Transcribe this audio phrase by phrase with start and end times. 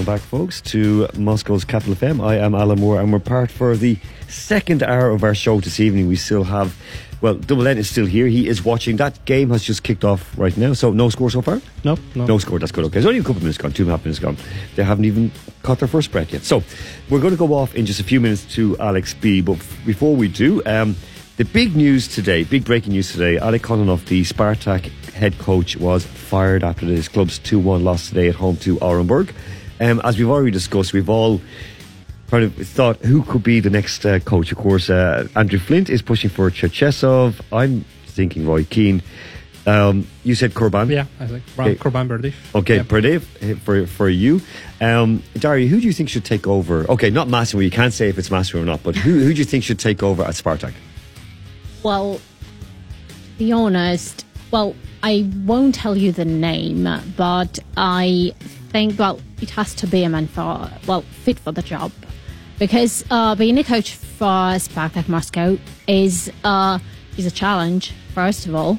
[0.00, 2.24] welcome back, folks, to Moscow's Capital FM.
[2.26, 5.78] I am Alan Moore, and we're part for the second hour of our show this
[5.78, 6.08] evening.
[6.08, 6.74] We still have,
[7.20, 8.26] well, Double N is still here.
[8.26, 8.96] He is watching.
[8.96, 11.60] That game has just kicked off right now, so no score so far?
[11.84, 12.24] No, no.
[12.24, 12.86] No score, that's good.
[12.86, 14.38] Okay, it's only a couple of minutes gone, two and a half minutes gone.
[14.74, 16.44] They haven't even caught their first breath yet.
[16.44, 16.62] So,
[17.10, 19.42] we're going to go off in just a few minutes to Alex B.
[19.42, 20.96] But before we do, um,
[21.36, 26.06] the big news today, big breaking news today, Oleg Kononov, the Spartak head coach, was
[26.06, 29.34] fired after his club's 2 1 loss today at home to Orenburg.
[29.80, 31.40] Um, as we've already discussed, we've all
[32.30, 34.52] kind of thought who could be the next uh, coach.
[34.52, 37.40] Of course, uh, Andrew Flint is pushing for Cherchesov.
[37.52, 39.02] I'm thinking Roy Keane.
[39.66, 40.90] Um, you said Kurban.
[40.90, 41.74] Yeah, I think Okay.
[41.76, 42.34] Kurban Berdyev.
[42.54, 42.82] Okay, Yeah.
[42.82, 44.40] Pradev, eh, for for you,
[44.80, 46.90] um, Daria, who do you think should take over?
[46.90, 47.60] Okay, not Massimo.
[47.62, 49.78] You can't say if it's Massimo or not, but who who do you think should
[49.78, 50.72] take over at Spartak?
[51.82, 58.32] Well, to be honest, well, I won't tell you the name, but I
[58.70, 61.92] think, well, it has to be a man for, well, fit for the job.
[62.58, 64.26] Because uh, being a coach for
[64.58, 65.58] Spartak Moscow
[65.88, 66.78] is, uh,
[67.16, 68.78] is a challenge, first of all.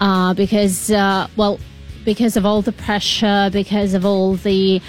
[0.00, 1.60] Uh, because, uh, well,
[2.04, 4.80] because of all the pressure, because of all the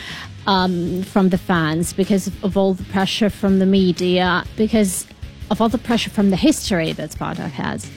[0.48, 5.06] um, from the fans, because of all the pressure from the media, because
[5.52, 7.90] of all the pressure from the history that Spartak has.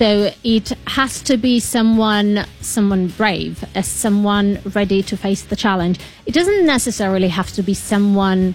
[0.00, 6.00] So it has to be someone, someone brave, as someone ready to face the challenge.
[6.24, 8.54] It doesn't necessarily have to be someone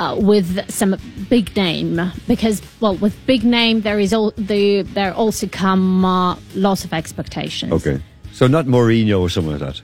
[0.00, 0.96] uh, with some
[1.30, 6.36] big name, because well, with big name there is all the there also come uh,
[6.56, 7.72] lots of expectations.
[7.74, 8.02] Okay,
[8.32, 9.82] so not Mourinho or someone like that.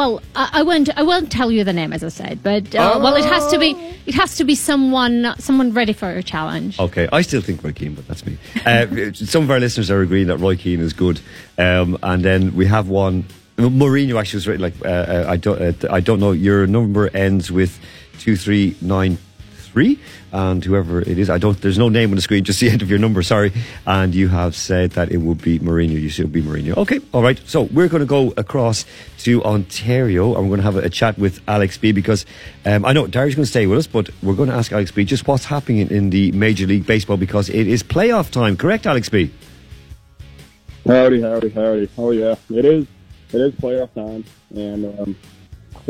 [0.00, 0.88] Well, I, I won't.
[0.96, 2.42] I won't tell you the name, as I said.
[2.42, 3.72] But uh, well, it has to be.
[4.06, 5.34] It has to be someone.
[5.38, 6.80] Someone ready for a challenge.
[6.80, 8.38] Okay, I still think Roy Keane, but that's me.
[8.64, 11.20] Uh, some of our listeners are agreeing that Roy Keane is good,
[11.58, 13.26] um, and then we have one.
[13.58, 15.60] Mourinho actually was written like uh, uh, I don't.
[15.60, 16.32] Uh, I don't know.
[16.32, 17.78] Your number ends with
[18.20, 19.18] two three nine
[19.72, 19.98] three,
[20.32, 21.60] and whoever it is, I don't.
[21.60, 22.44] There's no name on the screen.
[22.44, 23.22] Just the end of your number.
[23.22, 23.52] Sorry,
[23.86, 26.00] and you have said that it would be Mourinho.
[26.00, 26.76] You would be Mourinho.
[26.76, 27.40] Okay, all right.
[27.46, 28.84] So we're going to go across
[29.18, 32.26] to Ontario, and we're going to have a, a chat with Alex B because
[32.64, 34.90] um, I know Darius going to stay with us, but we're going to ask Alex
[34.90, 38.56] B just what's happening in, in the Major League Baseball because it is playoff time.
[38.56, 39.30] Correct, Alex B?
[40.86, 41.88] Howdy, howdy, howdy.
[41.98, 42.86] Oh yeah, it is.
[43.32, 45.16] It is playoff time, and um,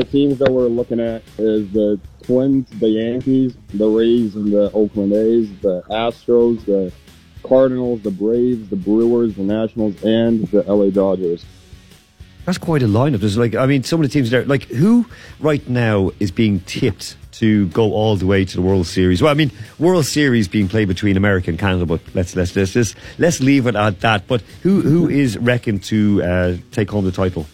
[0.00, 4.73] the teams that we're looking at is the Twins, the Yankees, the Rays, and the
[4.73, 6.91] Oakland A's, the Astros, the
[7.43, 11.44] Cardinals, the Braves, the Brewers, the Nationals, and the LA Dodgers.
[12.47, 13.20] That's quite a lineup.
[13.20, 15.05] There's like, I mean, some of the teams there, like who
[15.38, 19.23] right now is being tipped to go all the way to the World Series?
[19.23, 22.73] Well, I mean, World Series being played between America and Canada, but let's let's let's
[22.73, 24.26] just let's leave it at that.
[24.26, 27.46] But who who is reckoned to uh, take home the title?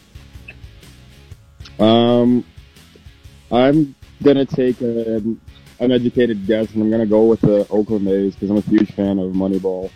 [1.78, 2.44] Um,
[3.52, 5.40] I'm gonna take an
[5.78, 9.19] educated guess, and I'm gonna go with the Oakland A's because I'm a huge fan
[9.19, 9.90] of Moneyball.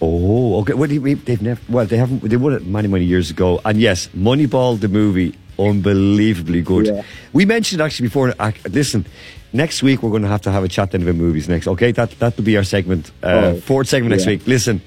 [0.00, 0.74] Oh, okay.
[0.74, 1.22] What do you mean?
[1.24, 1.60] They've never.
[1.68, 2.22] Well, they haven't.
[2.28, 3.60] They won it many, many years ago.
[3.64, 6.86] And yes, Moneyball, the movie, unbelievably good.
[6.88, 7.02] Yeah.
[7.32, 8.34] We mentioned actually before.
[8.68, 9.06] Listen,
[9.52, 11.48] next week we're going to have to have a chat then about movies.
[11.48, 11.92] Next, okay?
[11.92, 14.30] That that will be our segment, uh, Oh, fourth segment next yeah.
[14.32, 14.46] week.
[14.46, 14.82] Listen,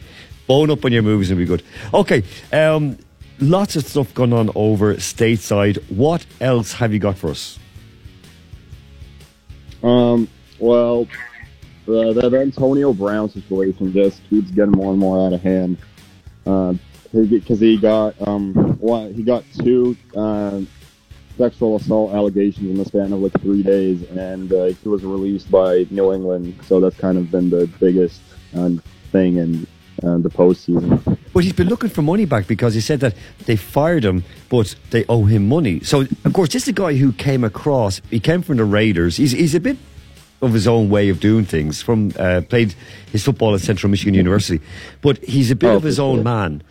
[0.45, 1.63] bone up on your movies and be good.
[1.93, 2.23] Okay.
[2.51, 2.97] Um,
[3.39, 5.77] lots of stuff going on over stateside.
[5.89, 7.59] What else have you got for us?
[9.83, 10.27] Um,
[10.59, 11.07] well,
[11.85, 15.77] the, Antonio Brown situation just keeps getting more and more out of hand.
[16.45, 16.73] Uh
[17.13, 20.59] Because he got um, what he got two uh,
[21.37, 25.49] sexual assault allegations in the span of like three days, and uh, he was released
[25.49, 26.59] by New England.
[26.67, 28.21] So that's kind of been the biggest
[28.53, 28.81] um,
[29.11, 29.65] thing in
[30.03, 31.17] uh, the postseason.
[31.33, 33.13] But he's been looking for money back because he said that
[33.45, 35.81] they fired him, but they owe him money.
[35.81, 38.01] So, of course, this is a guy who came across.
[38.09, 39.17] He came from the Raiders.
[39.17, 39.77] He's he's a bit
[40.41, 41.81] of his own way of doing things.
[41.81, 42.73] From uh, played
[43.11, 44.63] his football at Central Michigan University,
[45.01, 46.63] but he's a bit Oh, of his own man.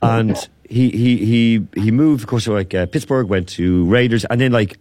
[0.00, 0.36] And
[0.68, 4.40] he he he he moved, of course, to like uh, Pittsburgh, went to Raiders, and
[4.40, 4.78] then like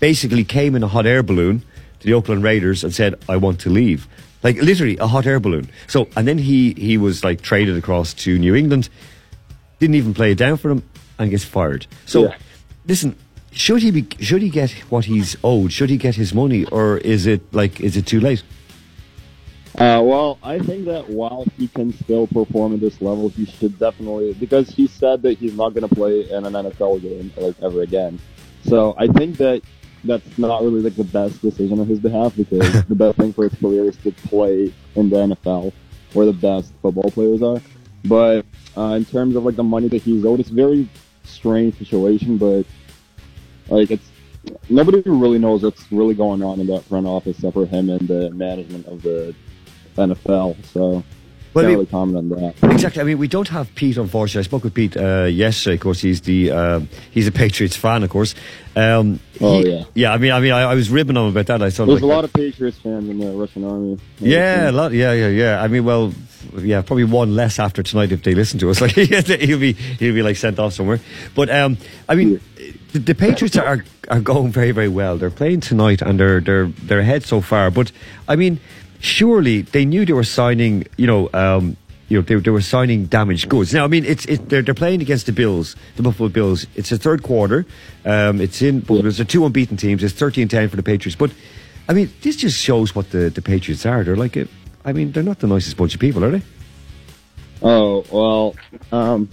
[0.00, 1.62] basically came in a hot air balloon
[2.00, 4.08] to the Oakland Raiders and said, "I want to leave."
[4.46, 5.68] Like literally a hot air balloon.
[5.88, 8.88] So, and then he he was like traded across to New England.
[9.80, 10.84] Didn't even play it down for him
[11.18, 11.88] and gets fired.
[12.04, 12.36] So, Yeah.
[12.86, 13.16] listen,
[13.50, 14.06] should he be?
[14.20, 15.72] Should he get what he's owed?
[15.72, 18.44] Should he get his money, or is it like is it too late?
[19.76, 23.76] Uh, well, I think that while he can still perform at this level, he should
[23.80, 27.56] definitely because he said that he's not going to play in an NFL game like
[27.60, 28.20] ever again.
[28.62, 29.62] So I think that
[30.06, 33.48] that's not really like the best decision on his behalf because the best thing for
[33.48, 35.72] his career is to play in the NFL,
[36.12, 37.60] where the best football players are.
[38.04, 40.88] But uh, in terms of like the money that he's owed, it's a very
[41.24, 42.38] strange situation.
[42.38, 42.64] But
[43.68, 44.08] like it's
[44.68, 48.06] nobody really knows what's really going on in that front office except for him and
[48.06, 49.34] the management of the
[49.96, 50.56] NFL.
[50.66, 51.02] So
[51.56, 52.70] Well, I mean- comment on that.
[52.72, 53.00] Exactly.
[53.00, 53.96] I mean, we don't have Pete.
[53.96, 55.74] Unfortunately, I spoke with Pete uh, yesterday.
[55.74, 56.80] Of course, he's the uh,
[57.10, 58.02] he's a Patriots fan.
[58.02, 58.34] Of course.
[58.76, 59.84] Um, Oh, he- yeah.
[59.94, 60.12] Yeah.
[60.12, 61.62] I mean, I mean, I, I was ribbing him about that.
[61.62, 63.98] I thought There's like, a lot of Patriots fans in the Russian army.
[64.18, 64.92] Yeah, a lot.
[64.92, 65.62] Yeah, yeah, yeah.
[65.62, 66.12] I mean, well,
[66.58, 68.80] yeah, probably one less after tonight if they listen to us.
[68.80, 71.00] Like he'll be he'll be like sent off somewhere.
[71.34, 71.76] But um,
[72.08, 72.40] I mean,
[72.92, 75.16] the, the Patriots are are going very very well.
[75.18, 77.70] They're playing tonight and they're they're they're ahead so far.
[77.70, 77.92] But
[78.28, 78.60] I mean,
[79.06, 80.86] surely they knew they were signing.
[80.96, 81.30] You know.
[81.32, 81.76] Um,
[82.08, 83.74] you know, they, they were signing damaged goods.
[83.74, 86.64] Now, I mean, it's it, they're, they're playing against the Bills, the Buffalo Bills.
[86.76, 87.66] It's the third quarter.
[88.04, 88.78] Um, it's in.
[88.78, 89.16] Bills.
[89.16, 90.04] They're two unbeaten teams.
[90.04, 91.16] It's 13-10 for the Patriots.
[91.16, 91.32] But
[91.88, 94.04] I mean, this just shows what the, the Patriots are.
[94.04, 94.46] They're like, a,
[94.84, 96.42] I mean, they're not the nicest bunch of people, are they?
[97.62, 98.54] Oh well,
[98.92, 99.28] um,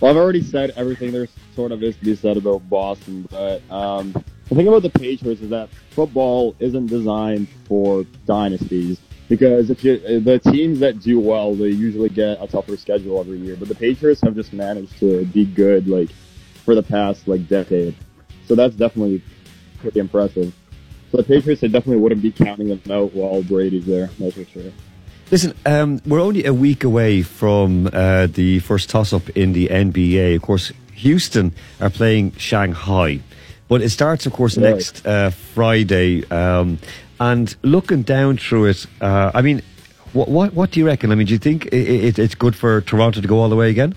[0.00, 3.62] well I've already said everything there sort of is to be said about Boston, but
[3.70, 4.12] um,
[4.48, 8.98] the thing about the Patriots is that football isn't designed for dynasties
[9.28, 13.38] because if you the teams that do well, they usually get a tougher schedule every
[13.38, 13.56] year.
[13.56, 16.10] But the Patriots have just managed to be good like
[16.64, 17.94] for the past like decade,
[18.46, 19.22] so that's definitely
[19.80, 20.54] pretty impressive.
[21.10, 24.10] So the Patriots, I definitely wouldn't be counting them out while Brady's there.
[24.18, 24.70] That's for sure.
[25.30, 30.36] Listen, um, we're only a week away from uh, the first toss-up in the NBA.
[30.36, 33.20] Of course, Houston are playing Shanghai,
[33.68, 34.74] but it starts, of course, Right.
[34.74, 36.24] next uh, Friday.
[36.30, 36.78] Um,
[37.20, 39.62] and looking down through it, uh, I mean,
[40.12, 41.12] what, what what do you reckon?
[41.12, 43.56] I mean, do you think i it, it's good for Toronto to go all the
[43.56, 43.94] way again?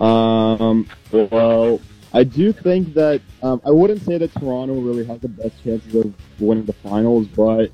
[0.00, 1.80] Um, well,
[2.12, 5.94] I do think that um, I wouldn't say that Toronto really has the best chances
[5.94, 7.70] of winning the finals, but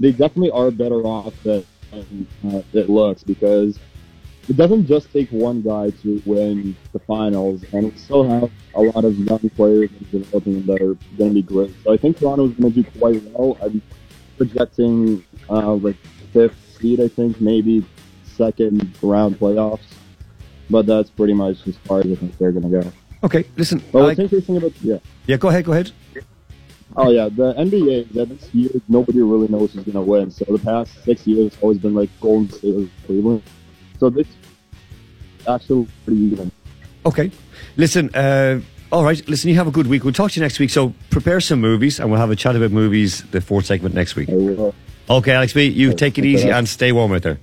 [0.00, 3.78] they definitely are better off than uh, it looks because
[4.48, 8.82] it doesn't just take one guy to win the finals, and we still have a
[8.82, 11.74] lot of young players and developing that are going to be great.
[11.84, 13.56] So I think Toronto is going to do quite well.
[13.62, 13.80] I'm
[14.36, 15.96] projecting uh, like
[16.32, 17.84] fifth seed, I think, maybe
[18.24, 19.80] second round playoffs.
[20.70, 22.92] But that's pretty much as far as I think they're going to go.
[23.22, 23.82] Okay, listen.
[23.92, 25.92] But I- interesting about yeah, yeah, go ahead, go ahead.
[26.96, 30.30] oh yeah, the NBA that this year nobody really knows who's going to win.
[30.30, 33.42] So the past six years always been like Golden State or Cleveland.
[33.98, 34.26] So this
[35.48, 36.50] actually pretty even.
[37.06, 37.30] Okay.
[37.76, 38.60] Listen, uh,
[38.90, 39.26] all right.
[39.28, 40.04] Listen, you have a good week.
[40.04, 40.70] We'll talk to you next week.
[40.70, 44.16] So prepare some movies and we'll have a chat about movies, the fourth segment next
[44.16, 44.28] week.
[45.10, 46.28] Okay, Alex B, you take it okay.
[46.28, 47.38] easy and stay warm out there.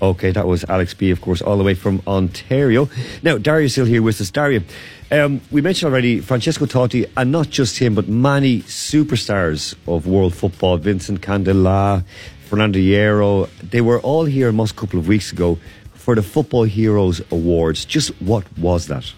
[0.00, 2.88] Okay, that was Alex B, of course, all the way from Ontario.
[3.24, 4.30] Now, Dario's still here with us.
[4.30, 4.62] Dario,
[5.10, 10.34] um, we mentioned already Francesco Totti, and not just him, but many superstars of world
[10.34, 12.04] football, Vincent Candela,
[12.48, 15.58] Fernando Hierro, they were all here almost a couple of weeks ago
[15.92, 17.84] for the Football Heroes Awards.
[17.84, 19.12] Just what was that?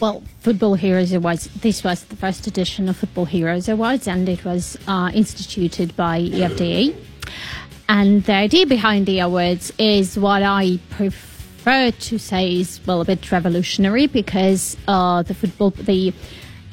[0.00, 4.42] Well, Football Heroes Awards, this was the first edition of Football Heroes Awards and it
[4.42, 6.96] was uh, instituted by E EFDA.
[7.90, 13.04] And the idea behind the awards is what I prefer to say is, well, a
[13.04, 16.14] bit revolutionary because uh, the football, the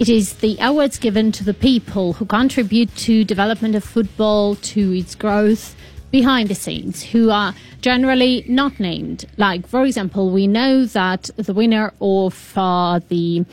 [0.01, 4.97] it is the awards given to the people who contribute to development of football, to
[4.97, 5.75] its growth
[6.09, 9.25] behind the scenes, who are generally not named.
[9.37, 13.45] Like, for example, we know that the winner of uh, the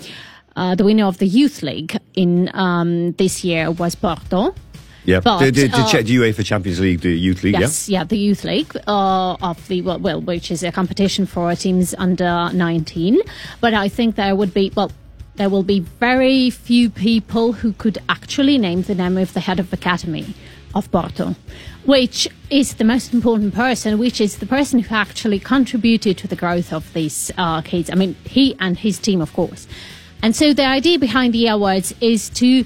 [0.56, 4.54] uh, the winner of the youth league in um, this year was Porto.
[5.04, 8.16] Yeah, But, the, the, uh, the UEFA Champions League, the Youth League, Yes, yeah, the
[8.16, 13.20] youth league uh, of the well, well, which is a competition for teams under 19.
[13.60, 14.90] But I think there would be well,
[15.38, 19.60] there will be very few people who could actually name the name of the head
[19.60, 20.34] of academy
[20.74, 21.36] of Porto,
[21.86, 26.36] which is the most important person, which is the person who actually contributed to the
[26.36, 27.88] growth of these uh, kids.
[27.88, 29.68] I mean, he and his team, of course.
[30.22, 32.64] And so the idea behind the awards is to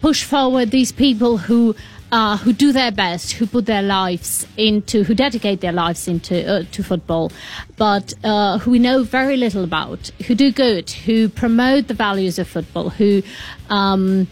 [0.00, 1.74] push forward these people who
[2.14, 6.48] uh, who do their best, who put their lives into, who dedicate their lives into
[6.48, 7.32] uh, to football,
[7.76, 12.38] but uh, who we know very little about, who do good, who promote the values
[12.38, 13.20] of football, who
[13.68, 14.28] um,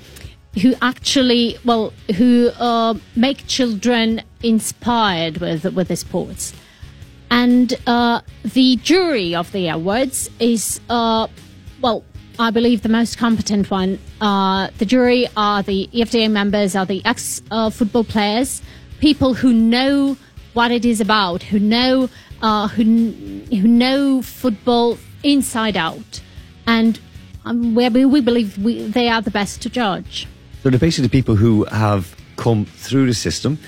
[0.63, 6.55] who actually, well, who uh, make children inspired with with the sports.
[7.33, 11.27] And uh, the jury of the awards is, uh,
[11.81, 12.05] well,
[12.39, 13.99] I believe the most competent one.
[14.21, 18.63] Uh, the jury are the EFDA members, are the ex uh, football players,
[19.01, 20.17] people who know
[20.55, 22.09] what it is about, who know
[22.41, 22.85] uh, who
[23.51, 26.21] who know football inside out,
[26.67, 26.99] and
[27.45, 30.27] um, we, we believe we, they are the best to judge.
[30.63, 33.59] So they're basically the people who have come through the system,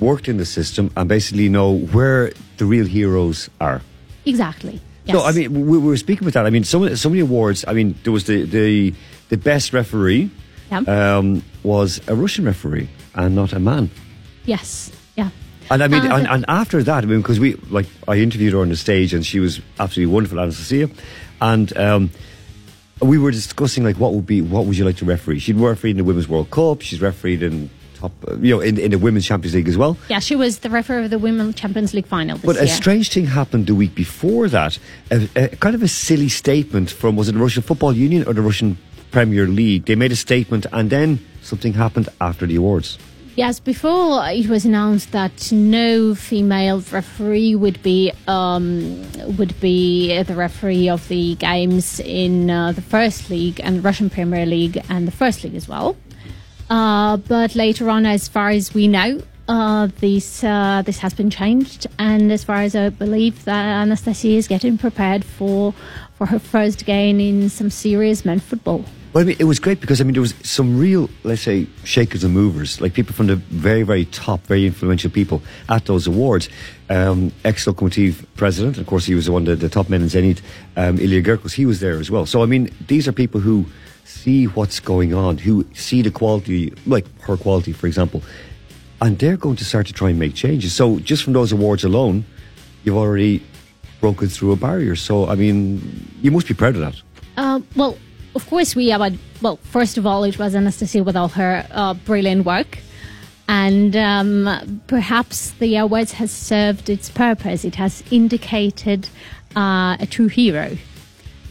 [0.00, 3.82] worked in the system, and basically know where the real heroes are.
[4.24, 4.80] Exactly.
[5.04, 5.16] Yes.
[5.16, 6.46] So I mean, we, we were speaking about that.
[6.46, 7.64] I mean, some of the, some of the awards.
[7.68, 8.94] I mean, there was the the,
[9.28, 10.30] the best referee
[10.70, 10.78] Yeah.
[11.18, 13.90] um, was a Russian referee and not a man.
[14.46, 14.90] yes.
[15.16, 15.30] Yeah.
[15.70, 18.52] And I mean, Uh, and, and after that, I mean, because we like I interviewed
[18.54, 20.90] her on the stage, and she was absolutely wonderful, Anastasia,
[21.40, 22.10] and um,
[23.00, 25.38] we were discussing like what would be what would you like to referee?
[25.40, 26.82] She'd refereed in the Women's World Cup.
[26.82, 27.70] She's refereed in
[28.40, 29.96] you know, in, in the Women's Champions League as well.
[30.08, 33.10] Yeah, she was the referee of the Women's Champions League final this But a strange
[33.10, 34.78] thing happened the week before that.
[35.10, 38.34] A, a kind of a silly statement from was it the Russian Football Union or
[38.34, 38.78] the Russian
[39.10, 39.86] Premier League?
[39.86, 42.98] They made a statement, and then something happened after the awards.
[43.36, 49.02] Yes, before it was announced that no female referee would be um,
[49.36, 54.08] would be the referee of the games in uh, the first league and the Russian
[54.08, 55.96] Premier League and the first league as well.
[56.70, 61.30] Uh, but later on, as far as we know, uh, this uh, this has been
[61.30, 65.74] changed, and as far as I believe, that Anastasia is getting prepared for
[66.14, 68.84] for her first game in some serious men football.
[69.12, 71.68] Well, I mean, it was great because I mean there was some real, let's say,
[71.84, 76.08] shakers and movers, like people from the very, very top, very influential people at those
[76.08, 76.48] awards.
[76.90, 80.08] Um, Ex Lokomotiv president, of course, he was one of the, the top men in
[80.08, 80.40] Zenit.
[80.76, 82.26] Um, Ilya Gerkus, he was there as well.
[82.26, 83.66] So I mean, these are people who
[84.04, 88.22] see what's going on, who see the quality, like her quality, for example,
[89.00, 90.72] and they're going to start to try and make changes.
[90.72, 92.24] So just from those awards alone,
[92.84, 93.42] you've already
[94.00, 94.96] broken through a barrier.
[94.96, 97.02] So I mean, you must be proud of that.
[97.36, 97.98] Uh, well,
[98.34, 99.10] of course we are.
[99.42, 102.78] Well, first of all, it was Anastasia with all her uh, brilliant work,
[103.48, 107.64] and um, perhaps the awards has served its purpose.
[107.64, 109.08] It has indicated
[109.56, 110.76] uh, a true hero.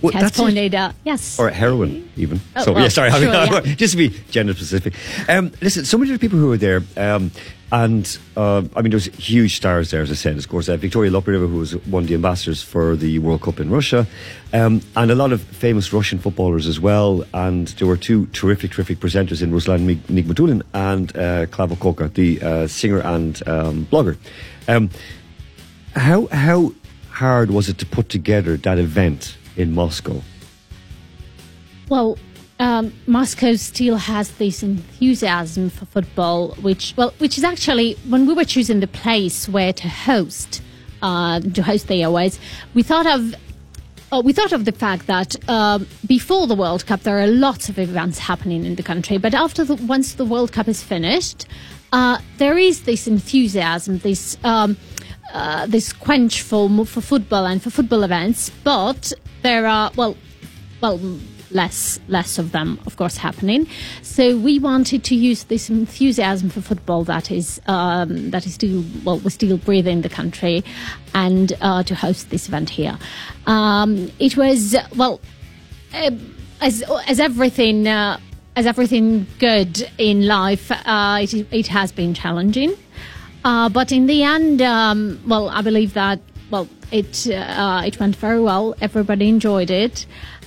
[0.03, 2.41] Well, has pointed out, yes, or heroin, even.
[2.57, 3.61] Oh, so well, yeah, sorry, I mean, yeah.
[3.75, 4.93] just to be gender specific.
[5.29, 7.31] Um, listen, so many of the people who were there, um,
[7.71, 10.37] and uh, I mean, there was huge stars there, as I said.
[10.37, 13.61] Of course, uh, Victoria Lopyreva, who was one of the ambassadors for the World Cup
[13.61, 14.05] in Russia,
[14.51, 17.23] um, and a lot of famous Russian footballers as well.
[17.33, 22.13] And there were two terrific, terrific presenters in Ruslan Nig- Nigmatullin and uh, Klava Koka,
[22.13, 24.17] the uh, singer and um, blogger.
[24.67, 24.89] Um,
[25.95, 26.73] how how
[27.09, 30.21] hard was it to put together that event in Moscow?
[31.89, 32.17] Well,
[32.59, 38.33] um, Moscow still has this enthusiasm for football, which well, which is actually when we
[38.33, 40.61] were choosing the place where to host
[41.01, 42.39] uh, to host the awards,
[42.73, 43.35] we thought of.
[44.11, 47.67] Uh, we thought of the fact that um, before the World Cup, there are lots
[47.67, 51.47] of events happening in the country, but after the, once the World Cup is finished,
[51.91, 54.77] uh, there is this enthusiasm, this um,
[55.33, 58.51] uh, this quench for for football and for football events.
[58.63, 59.11] But
[59.41, 60.15] there are well,
[60.81, 60.99] well
[61.53, 63.67] less less of them of course happening
[64.01, 68.83] so we wanted to use this enthusiasm for football that is um, that is still
[69.03, 70.63] well we still breathe in the country
[71.13, 72.97] and uh, to host this event here
[73.45, 75.21] um, it was well
[75.93, 76.11] uh,
[76.61, 78.19] as as everything uh,
[78.55, 82.75] as everything good in life uh, it, it has been challenging
[83.43, 86.19] uh, but in the end um, well I believe that
[86.51, 90.05] well it uh, it went very well everybody enjoyed it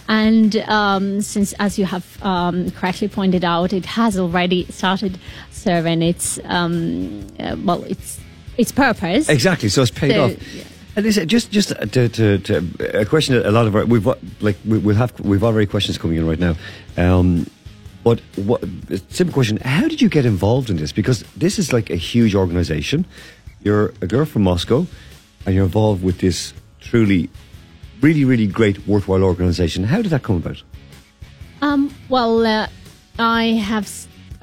[0.08, 5.18] and um, since, as you have um, correctly pointed out, it has already started
[5.50, 8.20] serving its um, uh, well, its
[8.56, 9.28] its purpose.
[9.28, 9.68] Exactly.
[9.68, 10.32] So it's paid So, off.
[10.96, 13.84] And is it just just to, to, to a question that a lot of our
[13.84, 14.06] we've
[14.40, 16.54] like we, we'll have we've already questions coming in right now.
[16.96, 17.46] Um,
[18.06, 18.62] but what
[19.08, 20.92] simple question: How did you get involved in this?
[20.92, 23.04] Because this is like a huge organization.
[23.64, 24.86] You're a girl from Moscow,
[25.44, 27.28] and you're involved with this truly,
[28.00, 29.82] really, really great, worthwhile organization.
[29.82, 30.62] How did that come about?
[31.60, 32.68] Um, well, uh,
[33.18, 33.90] I have.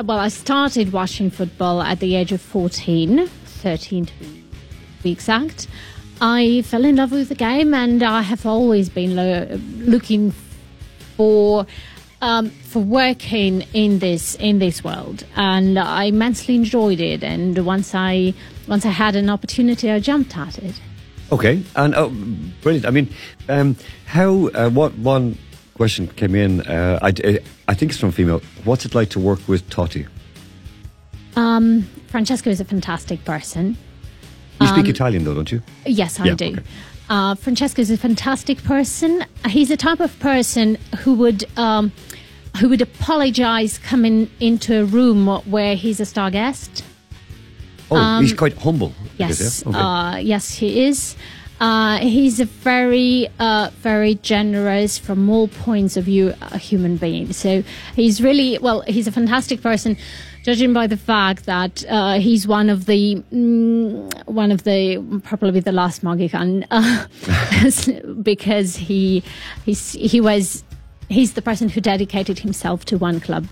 [0.03, 4.13] Well, I started watching football at the age of 14, 13 to
[5.03, 5.69] be exact.
[6.19, 10.33] I fell in love with the game, and I have always been lo- looking
[11.15, 11.65] for
[12.23, 17.21] um, for working in this in this world, and I immensely enjoyed it.
[17.23, 18.33] And once I
[18.67, 20.79] once I had an opportunity, I jumped at it.
[21.31, 22.09] Okay, and oh,
[22.61, 22.85] brilliant.
[22.85, 23.09] I mean,
[23.49, 23.75] um,
[24.05, 24.47] how?
[24.47, 25.37] Uh, what one
[25.73, 26.61] question came in.
[26.61, 28.41] Uh, I, I think it's from female.
[28.63, 30.07] What's it like to work with Totti?
[31.35, 33.75] Um, Francesco is a fantastic person.
[34.61, 35.61] You speak Italian, though, don't you?
[35.85, 36.45] Yes, I Yeah, do.
[36.51, 36.63] okay.
[37.09, 39.25] Uh, Francesco is a fantastic person.
[39.49, 41.91] He's the type of person who would um,
[42.59, 46.83] who would apologize coming into a room where he's a star guest.
[47.91, 48.93] Oh, he's quite humble.
[49.17, 49.69] Guess, Um, Yes, yeah?
[49.69, 49.79] Okay.
[49.79, 51.15] uh, yes, he is.
[51.59, 57.31] Uh, he's a very, uh, very generous from all points of view, a human being.
[57.33, 57.63] So
[57.95, 58.81] he's really well.
[58.81, 59.95] He's a fantastic person,
[60.43, 65.59] judging by the fact that uh, he's one of the mm, one of the probably
[65.59, 67.05] the last Mohican, uh,
[68.23, 69.23] because he
[69.65, 70.63] he's, he was
[71.09, 73.47] he's the person who dedicated himself to one club.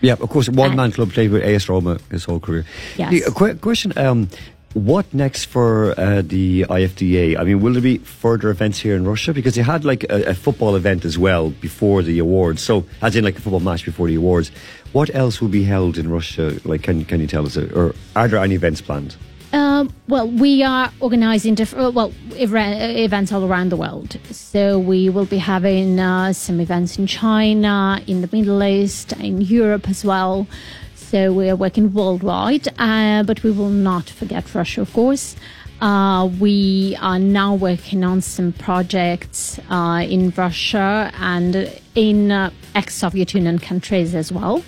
[0.00, 2.64] Yeah, of course, one man club played with AS Roma his whole career.
[2.96, 3.10] Yes.
[3.10, 4.28] The- a que- question: um,
[4.74, 7.36] What next for uh, the IFDA?
[7.36, 9.32] I mean, will there be further events here in Russia?
[9.32, 12.62] Because they had like a, a football event as well before the awards.
[12.62, 14.52] So, as in like a football match before the awards.
[14.92, 16.58] What else will be held in Russia?
[16.64, 17.56] Like, can can you tell us?
[17.56, 19.16] Or are there any events planned?
[19.52, 24.18] Um, well, we are organising different well events all around the world.
[24.30, 29.40] So we will be having uh, some events in China, in the Middle East, in
[29.40, 30.46] Europe as well.
[30.94, 35.36] So we are working worldwide, uh, but we will not forget Russia, of course.
[35.80, 43.32] Uh, we are now working on some projects uh, in Russia and in uh, ex-Soviet
[43.32, 44.62] Union countries as well.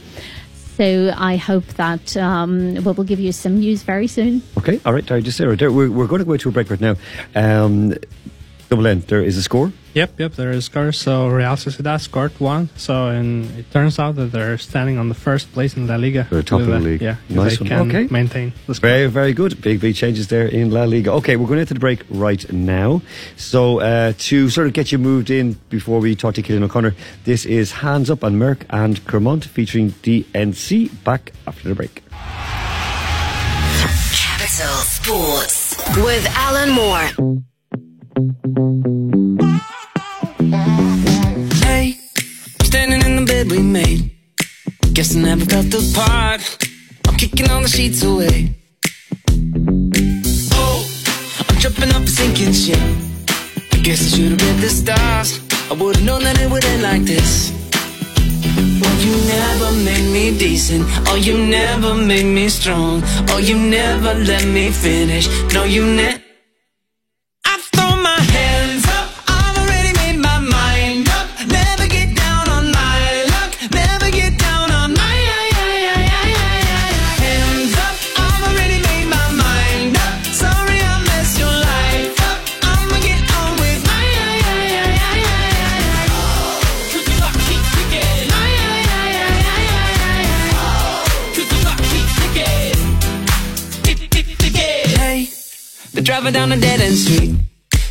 [0.81, 4.41] So I hope that um, we will give you some news very soon.
[4.57, 6.81] Okay, all right, Terry, just there we're, we're going to go to a break right
[6.81, 6.97] now.
[7.35, 7.93] Um,
[8.71, 9.73] double N, there is a score.
[9.95, 10.97] Yep, yep, there is scores.
[10.97, 12.69] So Real Sociedad scored one.
[12.77, 16.29] So and it turns out that they're standing on the first place in La Liga.
[16.31, 17.03] They're top of the league.
[17.03, 17.91] Yeah, if Nice they one.
[17.91, 18.13] can Okay.
[18.13, 18.89] maintain the score.
[18.89, 19.61] Very, very good.
[19.61, 21.11] Big, big changes there in La Liga.
[21.15, 23.03] Okay, we're going into the break right now.
[23.37, 26.95] So, uh, to sort of get you moved in before we talk to Killian O'Connor,
[27.25, 30.91] this is Hands Up on Merk and Kremont featuring DNCE.
[31.03, 32.03] Back after the break.
[34.15, 37.43] Capital Sports with Alan Moore.
[38.21, 38.27] Hey,
[42.65, 44.11] standing in the bed we made.
[44.93, 46.43] Guess I never felt the part.
[47.09, 48.55] I'm kicking all the sheets away.
[50.53, 50.87] Oh,
[51.49, 52.79] I'm jumping up and sinking shit.
[53.73, 55.41] I guess I should've read the stars.
[55.71, 57.51] I would've known that it would end like this.
[58.85, 60.85] Oh, you never made me decent.
[61.09, 63.03] Oh, you never made me strong.
[63.31, 65.27] Oh, you never let me finish.
[65.55, 66.30] No, you never.
[96.33, 97.35] Down a dead end street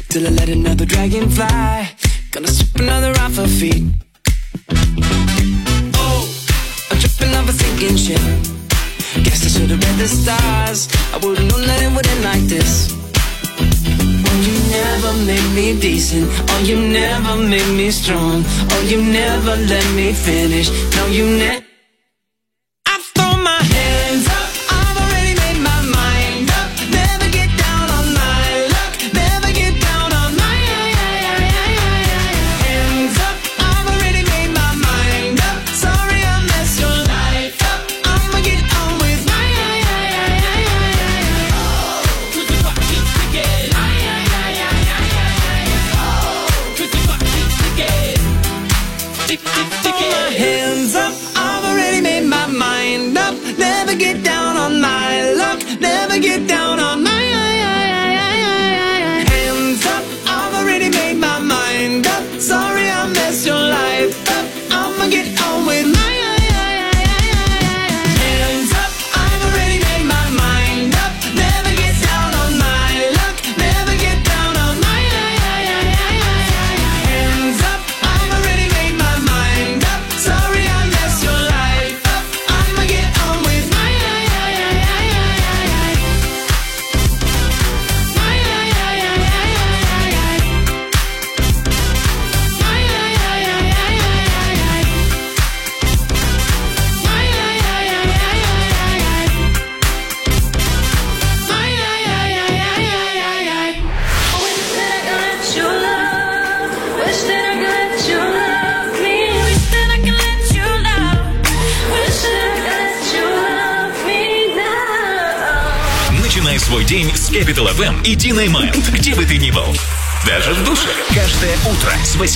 [0.08, 1.92] till I let another dragon fly.
[2.32, 3.84] Gonna sweep another off her feet.
[5.96, 6.22] Oh,
[6.90, 8.22] I'm tripping off a sinking ship.
[9.24, 10.88] Guess I should've read the stars.
[11.14, 12.96] I would've known that it would end like this.
[14.28, 16.28] Oh, you never made me decent.
[16.50, 18.44] Oh, you never made me strong.
[18.72, 20.70] Oh, you never let me finish.
[20.96, 21.69] No, you never.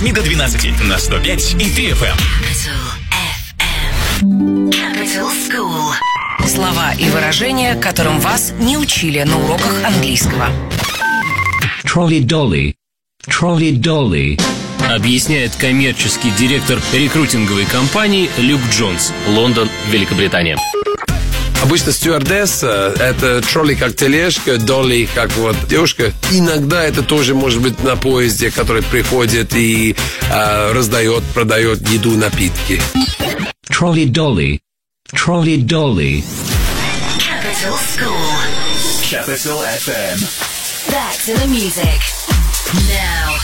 [0.04, 2.18] 8 до 12 на 105 и 3 FM.
[4.70, 5.94] Capital School.
[6.46, 10.50] Слова и выражения, которым вас не учили на уроках английского.
[11.86, 12.74] Trolley Dolly.
[13.30, 14.42] Trolley Dolly.
[14.94, 20.58] Объясняет коммерческий директор рекрутинговой компании Люк Джонс, Лондон, Великобритания.
[21.63, 26.12] Обычно стюардесса– это тролли как тележка, долли как вот девушка.
[26.30, 29.95] Иногда это тоже может быть на поезде, который приходит и
[30.30, 32.82] а, раздает, продает еду, напитки.
[33.71, 34.60] Trolley Dolly.
[37.17, 38.13] Capital School.
[39.10, 40.19] Capital FM.
[40.91, 42.02] Back to the music.
[42.89, 43.38] Now.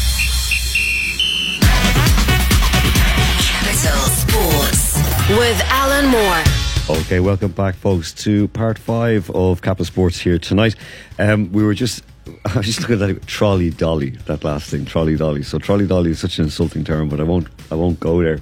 [3.40, 4.98] Capital Sports.
[5.30, 6.69] With Alan Moore.
[6.90, 10.76] Okay, welcome back, folks, to part five of Capital Sports here tonight.
[11.20, 12.04] Um, we were just,
[12.46, 15.44] I was just looking at that trolley dolly, that last thing, trolley dolly.
[15.44, 18.40] So trolley dolly is such an insulting term, but I won't, I won't go there.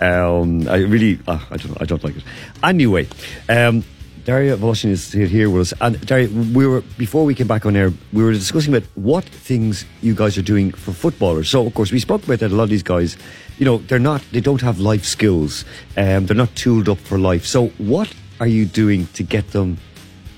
[0.00, 2.22] Um, I really, uh, I don't, I don't like it.
[2.62, 3.08] Anyway,
[3.48, 3.82] um,
[4.24, 7.66] Daria Voloshin is here, here with us, and Daria, we were before we came back
[7.66, 11.48] on air, we were discussing about what things you guys are doing for footballers.
[11.48, 12.52] So, of course, we spoke about that.
[12.52, 13.16] A lot of these guys,
[13.58, 15.64] you know, they're not, they don't have life skills,
[15.96, 17.44] um, they're not tooled up for life.
[17.44, 19.78] So, what are you doing to get them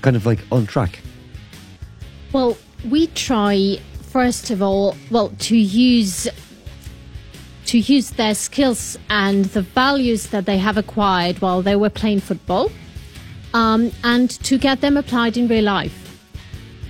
[0.01, 0.99] kind of like on track?
[2.33, 2.57] Well,
[2.89, 3.79] we try
[4.11, 6.27] first of all, well, to use
[7.65, 12.19] to use their skills and the values that they have acquired while they were playing
[12.19, 12.69] football,
[13.53, 15.97] um, and to get them applied in real life.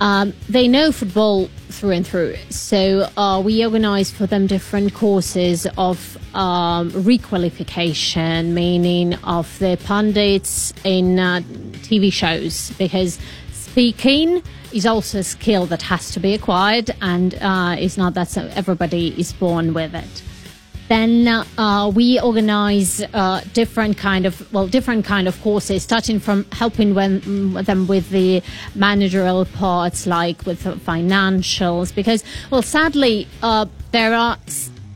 [0.00, 5.68] Um, they know football through and through, so uh, we organize for them different courses
[5.78, 11.40] of um, requalification, meaning of the pundits in uh,
[11.82, 13.18] TV shows, because
[13.52, 14.42] speaking
[14.72, 19.14] is also a skill that has to be acquired, and uh, it's not that everybody
[19.18, 20.22] is born with it.
[20.88, 26.44] Then uh, we organize uh, different kind of well different kind of courses starting from
[26.52, 28.42] helping when, them with the
[28.74, 34.36] managerial parts like with financials because well sadly uh, there are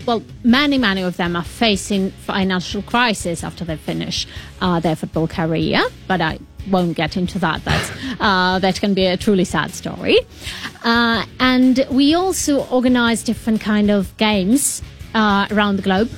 [0.07, 4.27] well many many of them are facing financial crisis after they finish
[4.61, 6.38] uh, their football career but i
[6.71, 10.19] won't get into that that's uh, that can be a truly sad story
[10.85, 14.83] uh, and we also organize different kind of games
[15.16, 16.11] uh, around the globe.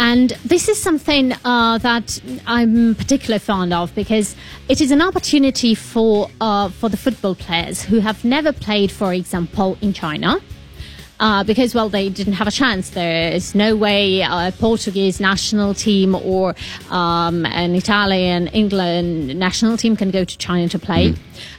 [0.00, 4.36] And this is something uh, that I'm particularly fond of because
[4.68, 9.12] it is an opportunity for uh, for the football players who have never played, for
[9.12, 10.40] example, in China.
[11.20, 12.90] Uh, because well, they didn't have a chance.
[12.90, 16.54] There is no way a Portuguese national team or
[16.90, 21.14] um, an Italian, England national team can go to China to play.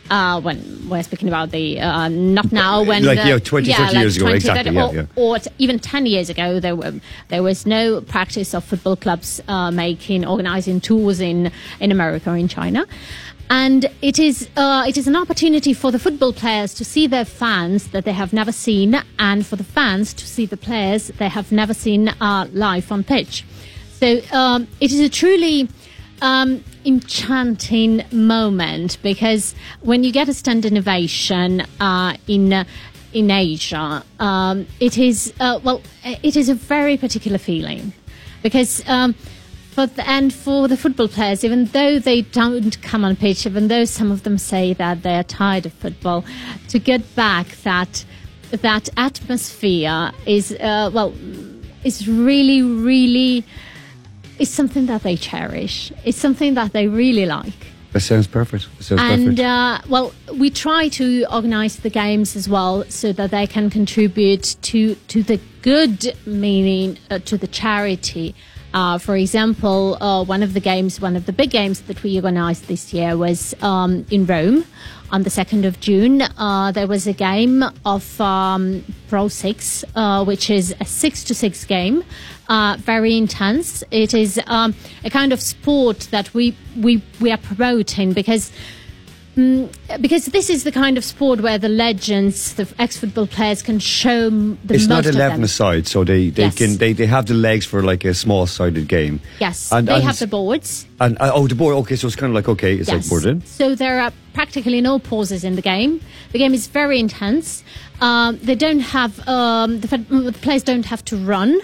[0.10, 3.98] Uh, when we're speaking about the uh, not now, when Like, the- yeah, 20, 30
[4.00, 5.06] years ago, exactly, 30, yeah, or, yeah.
[5.16, 6.94] or t- even 10 years ago, there, were,
[7.28, 12.38] there was no practice of football clubs uh, making, organizing tours in, in America or
[12.38, 12.88] in China.
[13.50, 17.26] And it is, uh, it is an opportunity for the football players to see their
[17.26, 21.30] fans that they have never seen, and for the fans to see the players they
[21.30, 23.44] have never seen uh, live on pitch.
[23.94, 25.68] So um, it is a truly
[26.22, 32.64] um, enchanting moment because when you get a standing ovation uh, in uh,
[33.12, 37.94] in Asia, um, it is uh, well, it is a very particular feeling
[38.44, 38.84] because.
[39.72, 43.68] For the, and for the football players, even though they don't come on pitch, even
[43.68, 46.26] though some of them say that they are tired of football,
[46.70, 48.04] to get back that
[48.52, 51.14] that atmosphere is uh, well
[51.84, 53.46] is really really
[54.40, 55.92] is something that they cherish.
[56.04, 57.68] It's something that they really like.
[57.92, 58.68] That sounds perfect.
[58.78, 63.32] That sounds And uh, well, we try to organize the games as well so that
[63.32, 68.36] they can contribute to to the good meaning uh, to the charity.
[68.74, 72.18] Uh, for example, uh, one of the games, one of the big games that we
[72.18, 74.64] organized this year was um, in Rome
[75.12, 76.22] on the 2nd of June.
[76.22, 81.34] Uh, there was a game of um, Pro 6, uh, which is a 6 to
[81.34, 82.04] 6 game,
[82.48, 83.84] uh, very intense.
[83.92, 88.52] It is um, a kind of sport that we, we, we are promoting because
[89.38, 89.70] mm,
[90.02, 94.30] because this is the kind of sport where the legends, the ex-football players, can show
[94.30, 95.06] the it's not.
[95.06, 96.56] 11 aside, so they, they Yes.
[96.56, 99.20] can they, they have the legs for like a small sided game.
[99.40, 100.86] Yes, And- they and- have the boards.
[101.00, 101.76] And uh, oh, the board.
[101.78, 103.10] Okay, so it's kind of like okay, it's like Yes.
[103.10, 103.42] board in.
[103.46, 106.02] So there are practically no pauses in the game.
[106.34, 107.64] The game is very intense.
[108.02, 111.60] Um, they don't have um, the, the players don't have to run.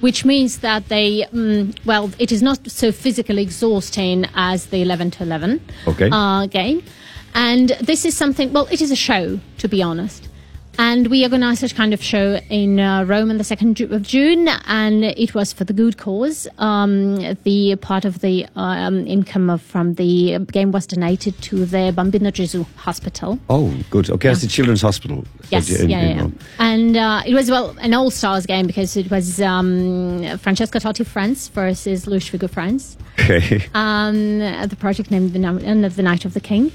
[0.00, 5.10] Which means that they, um, well, it is not so physically exhausting as the 11
[5.12, 6.08] to 11 Okay.
[6.12, 6.82] uh, game.
[7.34, 10.28] And this is something, well, it is a show, to be honest.
[10.80, 14.46] And we organised a kind of show in uh, Rome on the 2nd of June,
[14.68, 16.46] and it was for the good cause.
[16.58, 21.92] Um, the part of the um, income of, from the game was donated to the
[21.94, 23.40] Bambino Gesù Hospital.
[23.50, 24.08] Oh, good.
[24.08, 25.24] Okay, it's the Children's Hospital.
[25.50, 26.28] Yes, in- yeah, in yeah.
[26.60, 31.04] And uh, it was well an all stars game because it was um, Francesco Totti
[31.04, 32.96] France versus Luis Figo France.
[33.18, 33.66] Okay.
[33.74, 36.70] Um, the project named the, Nam- the Night of the King.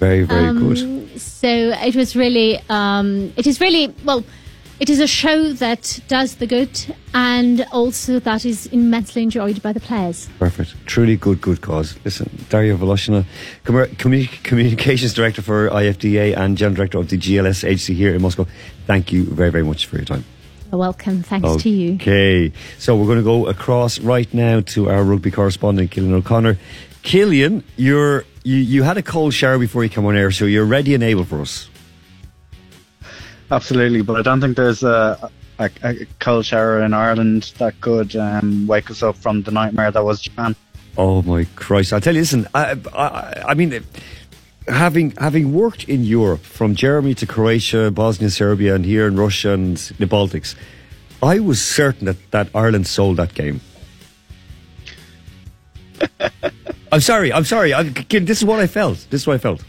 [0.00, 1.20] Very, very Um, good.
[1.20, 4.24] So it was really, um, it is really well.
[4.80, 6.68] It is a show that does the good
[7.14, 10.28] and also that is immensely enjoyed by the players.
[10.40, 10.74] Perfect.
[10.84, 11.94] Truly good, good cause.
[12.04, 13.24] Listen, Dario Voloshin,
[13.64, 18.46] communi- Communications Director for IFDA and General Director of the GLS agency here in Moscow.
[18.88, 20.24] Thank you very, very much for your time.
[20.72, 21.22] You're welcome.
[21.22, 21.94] Thanks to you.
[21.94, 26.58] Okay, so we're going to go across right now to our rugby correspondent, Killian O'Connor.
[27.04, 30.64] Killian, you're, you, you had a cold shower before you come on air, so you're
[30.64, 31.68] ready and able for us.
[33.50, 38.14] Absolutely, but I don't think there's a, a, a cold shower in Ireland that could
[38.16, 40.54] um, wake us up from the nightmare that was Japan.
[40.96, 41.92] Oh my Christ!
[41.92, 42.46] I tell you, listen.
[42.54, 43.84] I, I, I mean,
[44.68, 49.50] having having worked in Europe, from Germany to Croatia, Bosnia, Serbia, and here in Russia
[49.50, 50.54] and the Baltics,
[51.22, 53.60] I was certain that, that Ireland sold that game.
[56.94, 57.32] I'm sorry.
[57.32, 57.74] I'm sorry.
[57.74, 59.04] I'm, this is what I felt.
[59.10, 59.64] This is what I felt.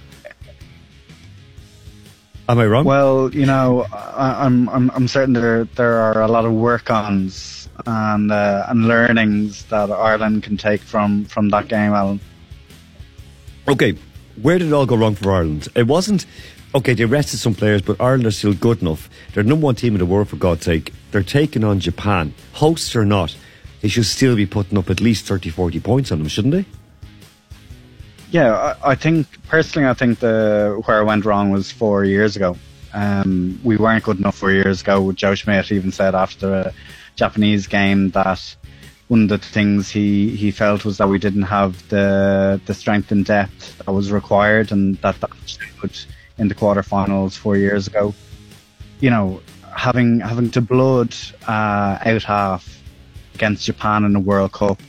[2.47, 2.85] Am I wrong?
[2.85, 7.67] Well, you know, I, I'm, I'm I'm certain there there are a lot of work-ons
[7.87, 12.19] and uh, and learnings that Ireland can take from from that game, Alan.
[13.67, 13.97] Okay,
[14.43, 15.67] where did it all go wrong for Ireland?
[15.73, 16.27] It wasn't.
[16.75, 19.09] Okay, they rested some players, but Ireland are still good enough.
[19.33, 20.93] They're the number one team in the world, for God's sake.
[21.09, 22.35] They're taking on Japan.
[22.53, 23.35] Hosts or not,
[23.81, 26.65] they should still be putting up at least 30, 40 points on them, shouldn't they?
[28.31, 32.35] Yeah, I, I think personally, I think the where it went wrong was four years
[32.35, 32.57] ago.
[32.93, 35.11] Um, we weren't good enough four years ago.
[35.11, 36.73] Joe Schmidt even said after a
[37.15, 38.55] Japanese game that
[39.07, 43.11] one of the things he, he felt was that we didn't have the the strength
[43.11, 45.97] and depth that was required, and that that showed
[46.37, 48.13] in the quarterfinals four years ago.
[48.99, 49.41] You know,
[49.75, 51.13] having having to blood
[51.47, 52.81] uh, out half
[53.35, 54.81] against Japan in the World Cup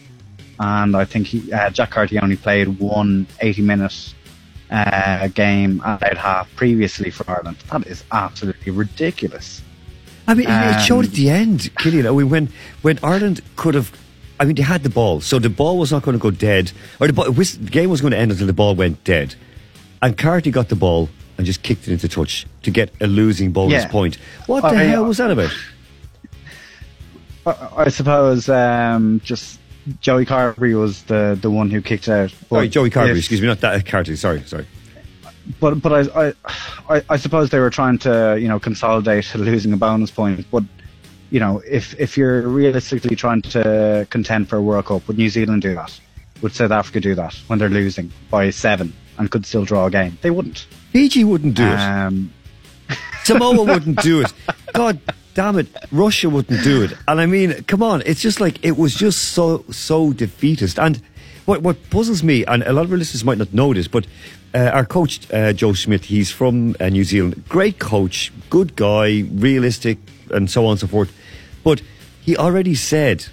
[0.59, 4.15] and I think he, uh, Jack Carty only played one 80 minute
[4.71, 7.57] uh, game at half previously for Ireland.
[7.71, 9.63] That is absolutely ridiculous.
[10.29, 12.07] I mean, it showed Um, at the end, Killian.
[12.07, 12.49] I mean, when
[12.83, 13.93] when Ireland could have,
[14.41, 16.73] I mean, they had the ball, so the ball was not going to go dead,
[17.01, 19.37] or the, ball, was- the game was going to end until the ball went dead,
[20.03, 23.53] and Carty got the ball and just kicked it into touch to get a losing
[23.53, 23.89] bonus Yeah.
[23.89, 24.17] point.
[24.47, 25.53] What the hell was that about?
[27.47, 29.61] I, I suppose um, just
[30.01, 32.33] Joey Carbery was the, the one who kicked out.
[32.51, 33.11] But Sorry, Joey Carbery.
[33.13, 34.17] if- excuse me, not that Carty.
[34.17, 34.67] Sorry, sorry.
[35.61, 36.33] but but I,
[36.89, 40.45] I I suppose they were trying to you know consolidate losing a bonus point.
[40.51, 40.65] But
[41.31, 45.29] you know if if you're realistically trying to contend for a World Cup, would New
[45.29, 45.99] Zealand do that?
[46.43, 49.91] Would South Africa do that when they're losing by seven and could still draw a
[49.91, 50.19] game?
[50.21, 50.67] They wouldn't.
[50.93, 51.79] Fiji wouldn't do it.
[51.79, 52.33] Um,
[53.25, 54.33] Samoa wouldn't do it.
[54.75, 55.01] God
[55.37, 56.95] damn it, Russia wouldn't do it.
[57.07, 60.79] And I mean, come on, it's just like it was just so so defeatist.
[60.79, 61.01] And
[61.45, 64.07] what what puzzles me, and a lot of listeners might not know this, but
[64.55, 69.25] uh, our coach uh, Joe Schmidt, he's from uh, New Zealand, great coach, good guy,
[69.31, 69.99] realistic,
[70.31, 71.13] and so on and so forth.
[71.63, 71.83] But
[72.23, 73.27] he already said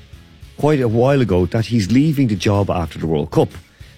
[0.58, 3.50] quite a while ago that he's leaving the job after the World Cup.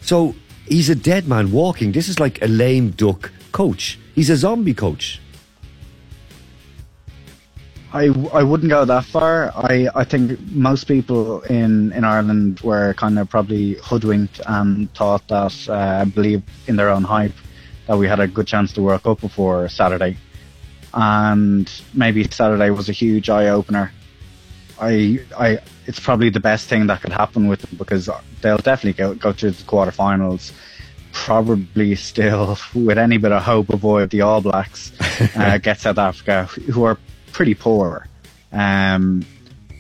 [0.01, 0.35] So
[0.67, 1.91] he's a dead man walking.
[1.91, 3.97] This is like a lame duck coach.
[4.13, 5.19] He's a zombie coach.
[7.95, 9.53] I, I wouldn't go that far.
[9.55, 15.25] I, I think most people in, in Ireland were kind of probably hoodwinked and thought
[15.29, 17.31] that, uh, believe in their own hype,
[17.88, 20.17] that we had a good chance to work up before Saturday.
[20.93, 23.93] And maybe Saturday was a huge eye opener.
[24.77, 28.10] I, I, it's probably the best thing that could happen with them because
[28.41, 30.51] they'll definitely go, go through the quarterfinals.
[31.13, 34.91] Probably still, with any bit of hope, avoid the All Blacks,
[35.38, 36.97] uh, get South Africa, who are
[37.35, 38.07] pretty poor.
[38.53, 39.25] Um,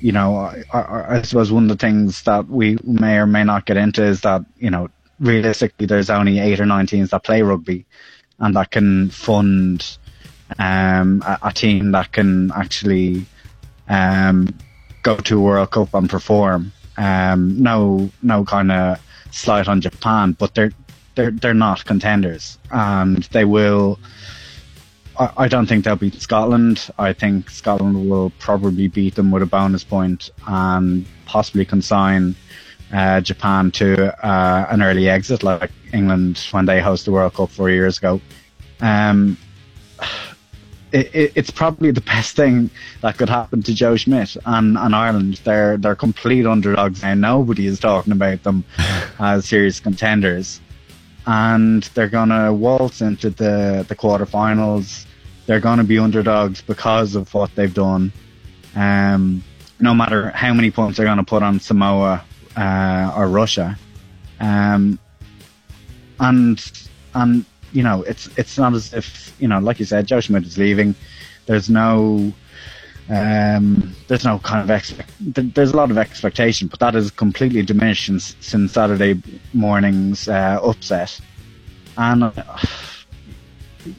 [0.01, 3.45] you know, I, I, I suppose one of the things that we may or may
[3.45, 4.89] not get into is that, you know,
[5.21, 7.85] realistically there's only eight or nine teams that play rugby
[8.39, 9.97] and that can fund
[10.59, 13.25] um, a, a team that can actually
[13.87, 14.53] um,
[15.01, 16.73] go to World Cup and perform.
[16.97, 18.99] Um, no, no kind of
[19.31, 20.73] slight on Japan, but they're
[21.15, 23.97] they're they're not contenders, and they will
[25.17, 26.89] I, I don't think they'll beat Scotland.
[26.97, 32.35] I think Scotland will probably beat them with a bonus point and possibly consign
[32.93, 37.49] uh, Japan to uh, an early exit, like England when they hosted the World Cup
[37.49, 38.21] four years ago.
[38.81, 39.37] Um,
[40.91, 42.69] it, it, it's probably the best thing
[43.01, 45.41] that could happen to Joe Schmidt and, and Ireland.
[45.43, 47.13] They're they're complete underdogs now.
[47.15, 48.63] Nobody is talking about them
[49.19, 50.61] as serious contenders,
[51.27, 55.05] and they're gonna waltz into the the quarterfinals.
[55.45, 58.11] They're gonna be underdogs because of what they've done.
[58.75, 59.43] Um,
[59.79, 62.23] no matter how many points they're gonna put on Samoa
[62.55, 63.77] uh, or Russia,
[64.39, 64.99] um,
[66.19, 70.19] and and you know it's it's not as if you know like you said Joe
[70.19, 70.95] Schmidt is leaving.
[71.45, 72.33] There's no
[73.09, 75.11] um, there's no kind of expect.
[75.19, 79.21] There's a lot of expectation, but that is completely diminished since, since Saturday
[79.53, 81.19] morning's uh, upset,
[81.97, 82.31] and uh,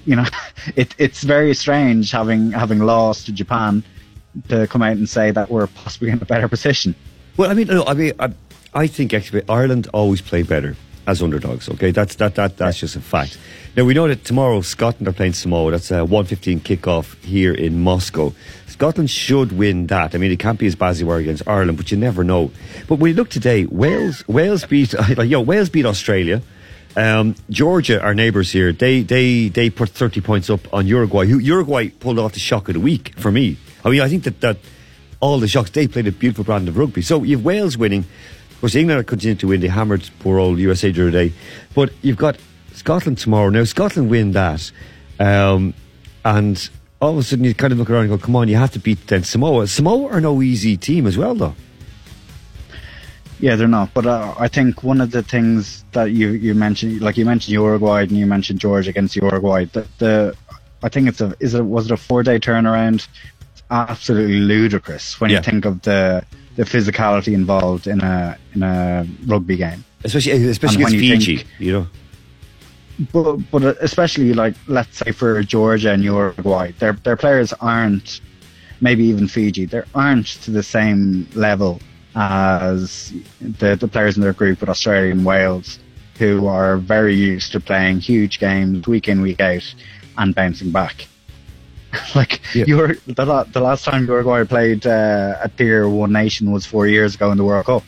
[0.05, 0.27] you know
[0.77, 3.85] it, it's very strange having having lost to Japan
[4.49, 6.95] to come out and say that we're possibly in a better position.
[7.37, 8.33] Well, I mean, no, I mean, I,
[8.75, 11.69] I think actually Ireland always play better as underdogs.
[11.69, 13.39] Okay, that's that that that's just a fact.
[13.77, 15.71] Now we know that tomorrow Scotland are playing Samoa.
[15.71, 18.35] That's a one fifteen kickoff here in Moscow.
[18.77, 20.15] Scotland should win that.
[20.15, 22.23] I mean, it can't be as bad as they were against Ireland, but you never
[22.23, 22.51] know.
[22.87, 26.43] But when you look today, Wales Wales beat like yo Wales beat Australia.
[26.95, 31.25] Um, Georgia, our neighbours here, they they they put thirty points up on Uruguay.
[31.25, 33.57] Uruguay pulled off the shock of the week for me.
[33.83, 34.59] I mean, I think that that
[35.21, 37.01] all the shocks they played a beautiful brand of rugby.
[37.01, 38.05] So you've Wales winning.
[38.51, 39.61] Of course, England are continuing to win.
[39.63, 41.33] They hammered poor old USA the day.
[41.75, 42.37] But you've got
[42.75, 43.49] Scotland tomorrow.
[43.49, 44.71] Now, Scotland win that.
[45.19, 45.73] Um,
[46.27, 46.69] and
[47.01, 48.73] all of a sudden you kind of look around and go, come on, you have
[48.73, 49.67] to beat then Samoa.
[49.67, 51.55] Samoa are no easy team as well, though.
[53.39, 53.93] Yeah, they're not.
[53.93, 57.53] But uh, I think one of the things that you, you mentioned, like you mentioned
[57.53, 60.37] Uruguay and you mentioned Georgia against Uruguay, the, the
[60.83, 63.07] I think it's a is it was it a four day turnaround?
[63.53, 65.39] It's absolutely ludicrous when Yeah.
[65.39, 66.25] you think of the
[66.57, 69.85] the physicality involved in a in a rugby game.
[70.03, 71.87] Especially, especially against you Fiji, think- you know.
[73.13, 78.21] But but especially like let's say for Georgia and Uruguay, their their players aren't
[78.81, 81.81] maybe even Fiji, they aren't to the same level
[82.15, 85.79] as the the players in their group with Australia and Wales,
[86.19, 89.75] who are very used to playing huge games week in week out
[90.19, 91.07] and bouncing back.
[92.15, 96.87] like you're the, the last time Uruguay played uh, a tier one nation was four
[96.87, 97.85] years ago in the World Cup.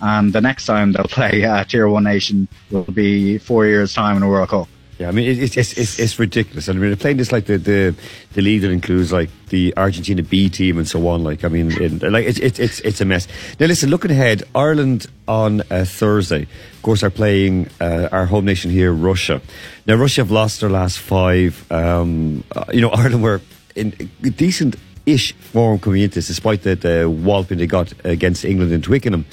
[0.00, 4.16] And the next time they'll play a tier one nation will be four years time
[4.16, 4.68] in a World Cup.
[5.00, 6.68] Yeah, I mean it's, it's it's it's ridiculous.
[6.68, 7.94] I mean, they're playing this like the, the
[8.34, 11.24] the league that includes like the Argentina B team and so on.
[11.24, 11.70] Like, I mean,
[12.00, 13.26] like it's it's it's it's a mess.
[13.58, 18.44] Now, listen, looking ahead, Ireland on uh, Thursday, of course, are playing uh, our home
[18.44, 19.40] nation here, Russia.
[19.86, 21.64] Now, Russia have lost their last five.
[21.72, 23.40] Um, uh, you know, Ireland were
[23.74, 28.82] in decent-ish form coming into this, despite the, the walloping they got against England in
[28.82, 29.24] Twickenham.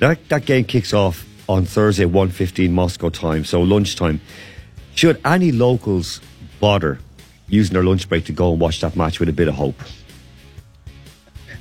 [0.00, 4.20] That that game kicks off on Thursday, one fifteen Moscow time, so lunchtime.
[4.94, 6.20] Should any locals
[6.60, 6.98] bother
[7.48, 9.80] using their lunch break to go and watch that match with a bit of hope?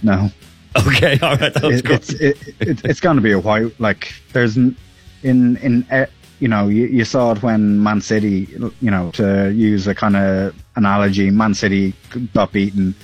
[0.01, 0.29] No.
[0.75, 1.95] Okay, all right, that was It- good.
[1.99, 4.75] it's it, it, it's going to be a white like there's n-
[5.21, 6.07] in in uh,
[6.39, 8.47] you know you, you saw it when Man City
[8.81, 11.93] you know to use a kind of analogy Man City
[12.33, 12.95] got beaten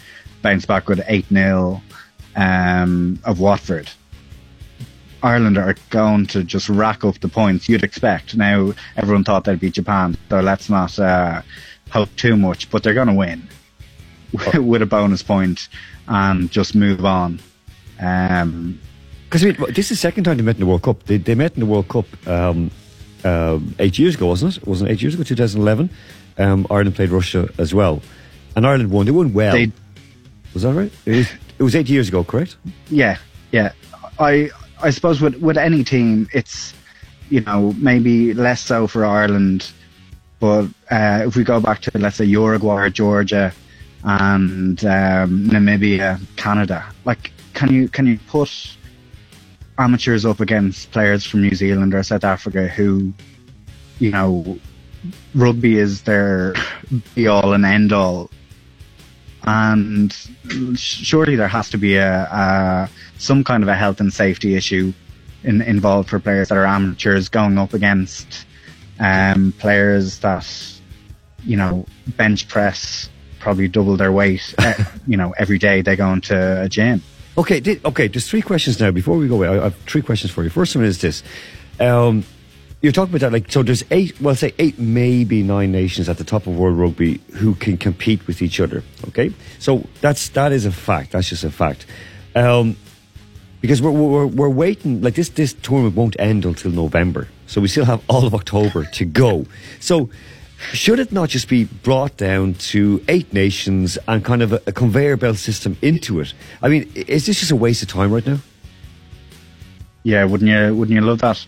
[0.41, 1.79] bounced back with 8 0
[2.35, 3.87] um, of Watford
[5.21, 9.59] Ireland are going to just rack up the points you'd expect now everyone thought they'd
[9.59, 11.41] beat Japan so let's not uh,
[11.89, 13.47] hope too much but they're going to win
[14.55, 15.67] with a bonus point
[16.07, 17.39] and just move on
[17.99, 18.79] um,
[19.25, 21.03] Because I mean, this is the second time they met in the World Cup.
[21.03, 22.71] They, they met in the World Cup um,
[23.23, 24.65] um, eight years ago, wasn't it?
[24.65, 25.89] Wasn't it eight years ago, 2011?
[26.37, 28.01] Um, Ireland played Russia as well.
[28.55, 29.05] And Ireland won.
[29.05, 29.53] They won well.
[29.53, 29.71] They-
[30.53, 30.91] was that right?
[31.05, 32.55] It was, it was eight years ago, correct?
[32.89, 33.17] Yeah,
[33.51, 33.73] yeah.
[34.17, 34.49] I
[34.81, 36.73] I suppose with with any team, it's
[37.29, 39.71] you know maybe less so for Ireland,
[40.39, 43.53] but uh, if we go back to let's say Uruguay, or Georgia,
[44.03, 48.77] and um, Namibia, Canada, like can you can you put
[49.77, 53.13] amateurs up against players from New Zealand or South Africa who,
[53.99, 54.59] you know,
[55.33, 56.53] rugby is their
[57.15, 58.29] be all and end all
[59.43, 60.13] and
[60.75, 64.93] surely there has to be a, a some kind of a health and safety issue
[65.43, 68.45] in, involved for players that are amateurs going up against
[68.99, 70.45] um, players that
[71.43, 71.85] you know
[72.17, 73.09] bench press
[73.39, 74.73] probably double their weight uh,
[75.07, 77.01] you know every day they go into a gym
[77.39, 78.07] Okay, di- okay.
[78.09, 78.91] There's three questions now.
[78.91, 80.49] Before we go away, I I have three questions for you.
[80.49, 81.23] First one is this:
[81.79, 82.25] um,
[82.81, 86.17] you're talking about that, like, so there's eight, well, say eight, maybe nine nations at
[86.17, 88.83] the top of World Rugby who can compete with each other.
[89.09, 91.11] Okay, so that's that is a fact.
[91.11, 91.85] That's just a fact.
[92.35, 92.77] Um,
[93.59, 95.01] because we're, we're we're waiting.
[95.01, 98.85] Like this this tournament won't end until November, so we still have all of October
[98.85, 99.45] to go.
[99.79, 100.09] So.
[100.73, 104.73] Should it not just be brought down to eight nations and kind of a, a
[104.73, 106.33] conveyor belt system into it?
[106.61, 108.39] I mean, is this just a waste of time right now?
[110.03, 110.75] Yeah, wouldn't you?
[110.75, 111.45] Wouldn't you love that?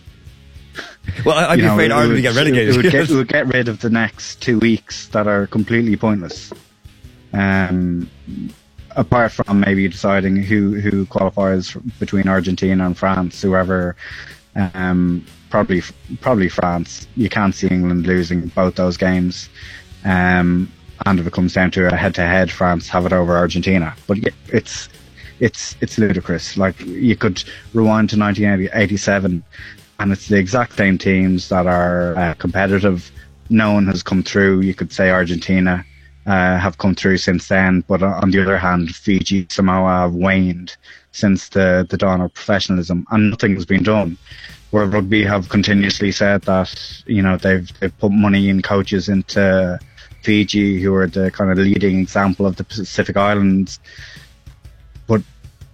[1.24, 2.74] Well, I'd be know, afraid Ireland would- would get relegated.
[2.74, 5.96] It would get, it would get rid of the next two weeks that are completely
[5.96, 6.52] pointless.
[7.32, 8.08] Um,
[8.94, 13.96] apart from maybe deciding who who qualifies between Argentina and France, whoever.
[14.74, 15.82] Um, probably
[16.20, 17.06] probably France.
[17.16, 19.48] You can't see England losing both those games.
[20.04, 20.70] Um,
[21.06, 23.94] and if it comes down to a head-to-head, France have it over Argentina.
[24.06, 24.88] But it's
[25.40, 26.56] it's it's ludicrous.
[26.56, 27.42] Like you could
[27.74, 29.42] rewind to 1987,
[30.02, 33.10] and it's the exact same teams that are uh, competitive.
[33.50, 34.60] No one has come through.
[34.62, 35.84] You could say Argentina
[36.26, 40.76] uh, have come through since then, but on the other hand, Fiji, Samoa have waned
[41.12, 44.18] since the the dawn of professionalism, and nothing has been done.
[44.72, 46.74] Where rugby have continuously said that
[47.06, 49.78] you know they've they've put money in coaches into
[50.22, 53.78] Fiji, who are the kind of leading example of the Pacific Islands,
[55.06, 55.22] but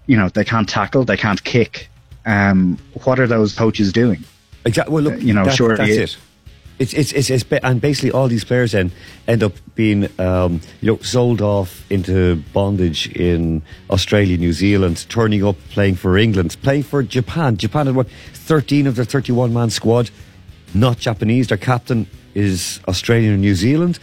[0.06, 1.88] you know they can't tackle, they can't kick.
[2.28, 4.22] Um, what are those coaches doing?
[4.64, 4.94] Exactly.
[4.94, 6.16] Well, look, you know, that- sure, that's you- it.
[6.78, 8.92] It's, it's, it's, it's, and basically all these players then
[9.26, 15.44] end up being, um, you know, sold off into bondage in Australia, New Zealand, turning
[15.44, 17.56] up, playing for England, playing for Japan.
[17.56, 20.10] Japan had what, 13 of their 31 man squad,
[20.72, 21.48] not Japanese.
[21.48, 22.06] Their captain
[22.36, 23.98] is Australian and New Zealand.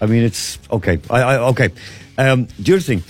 [0.00, 1.00] I mean, it's okay.
[1.10, 1.70] I, I okay.
[2.16, 3.02] Um, the other thing,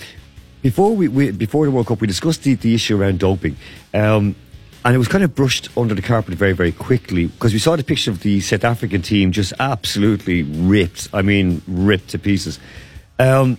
[0.63, 3.55] before we, we before the World Cup, we discussed the, the issue around doping,
[3.93, 4.35] um,
[4.83, 7.75] and it was kind of brushed under the carpet very very quickly because we saw
[7.75, 11.09] the picture of the South African team just absolutely ripped.
[11.13, 12.59] I mean, ripped to pieces.
[13.19, 13.57] Um,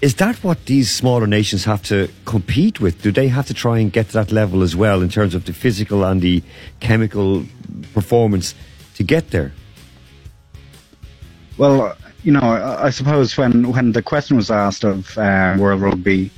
[0.00, 3.02] is that what these smaller nations have to compete with?
[3.02, 5.44] Do they have to try and get to that level as well in terms of
[5.44, 6.42] the physical and the
[6.80, 7.44] chemical
[7.92, 8.54] performance
[8.94, 9.52] to get there?
[11.58, 16.30] Well, you know, I, suppose when when the question was asked of uh, World Rugby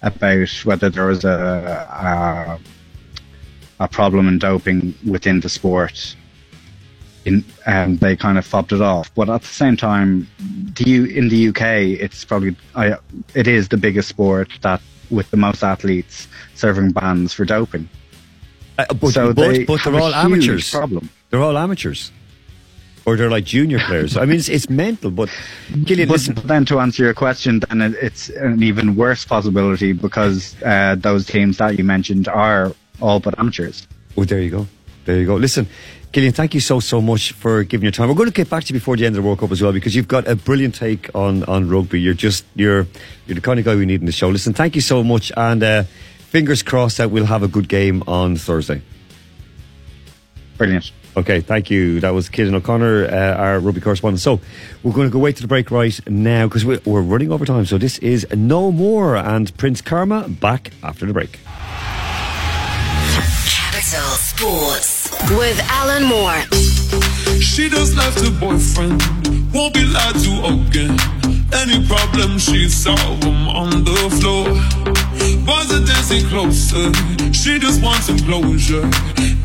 [0.00, 2.58] about whether there was a, a
[3.80, 6.14] a problem in doping within the sport,
[7.24, 9.12] in um, they kind of fobbed it off.
[9.14, 12.96] But at the same time, the U, in the UK, it's probably I,
[13.34, 17.88] it is the biggest sport that with the most athletes serving bans for doping.
[18.78, 20.70] Uh, but, So but, they but they're all amateurs.
[20.70, 21.10] problem.
[21.30, 22.12] They're all amateurs.
[23.06, 24.16] Or they're like junior players.
[24.18, 25.30] I mean, it's, it's mental, but
[25.86, 26.34] Killian, but, listen.
[26.44, 31.26] then to answer your question, then it, it's an even worse possibility because uh, those
[31.26, 33.86] teams that you mentioned are all but amateurs.
[34.16, 34.66] Oh, there you go.
[35.04, 35.36] There you go.
[35.36, 35.66] Listen,
[36.12, 38.08] Killian, thank you so, so much for giving your time.
[38.08, 39.62] We're going to get back to you before the end of the World Cup as
[39.62, 42.00] well because you've got a brilliant take on, on rugby.
[42.00, 42.86] You're just, you're,
[43.26, 44.28] you're the kind of guy we need in the show.
[44.28, 45.82] Listen, thank you so much and uh,
[46.18, 48.82] fingers crossed that we'll have a good game on Thursday.
[50.58, 50.90] Brilliant.
[51.16, 52.00] Okay, thank you.
[52.00, 54.20] That was Killian O'Connor, uh, our rugby correspondent.
[54.20, 54.40] So
[54.82, 57.44] we're going to go wait to the break right now because we're, we're running over
[57.44, 57.66] time.
[57.66, 61.38] So this is No More and Prince Karma back after the break.
[63.90, 66.42] Capital Sports with Alan Moore.
[67.40, 69.02] She just left her boyfriend,
[69.52, 70.96] won't be lied to again.
[71.52, 74.46] Any problem she solve 'em on the floor.
[75.44, 76.92] Boys are dancing closer,
[77.32, 78.88] she just wants some closure.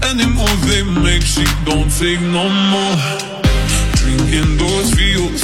[0.04, 2.98] Any move they make, she don't take no more.
[3.96, 5.42] Drinking those fields,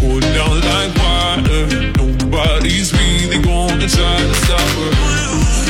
[0.00, 1.62] go down like water.
[1.98, 4.92] Nobody's really gonna try to stop her.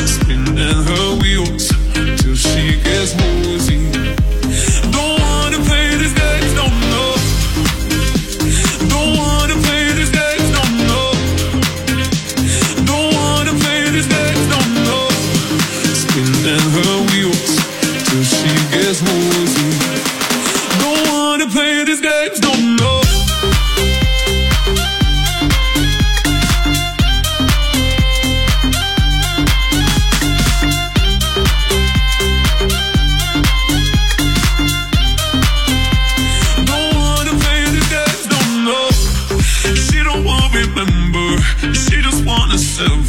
[0.06, 1.79] Spinning her wheels
[2.40, 3.14] she gets
[3.44, 3.69] woozy.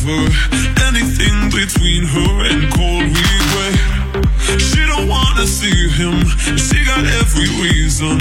[0.02, 0.24] Sever
[0.88, 3.76] anything between her and cold regret.
[4.60, 6.26] She don't wanna see him.
[6.58, 8.18] She got every reason.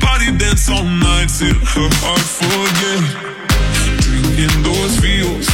[0.00, 3.02] Body dance all night till her heart forget.
[4.00, 5.48] Drinking those fields,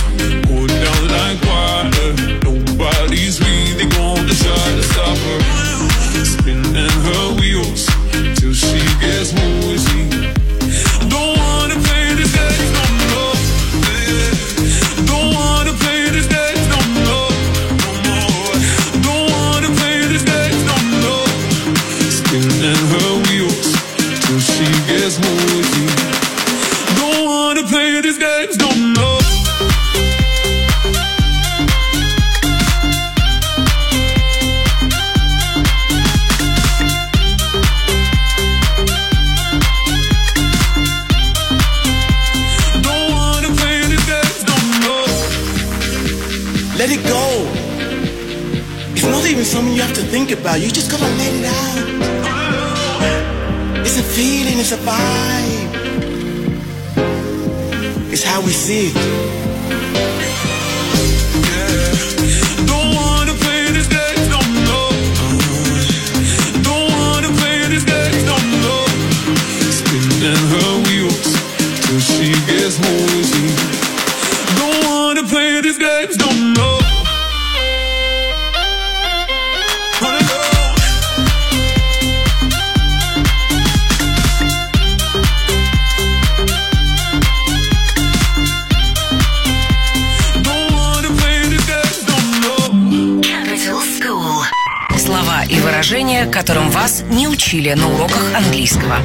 [95.50, 98.98] и выражения, которым вас не учили на уроках английского.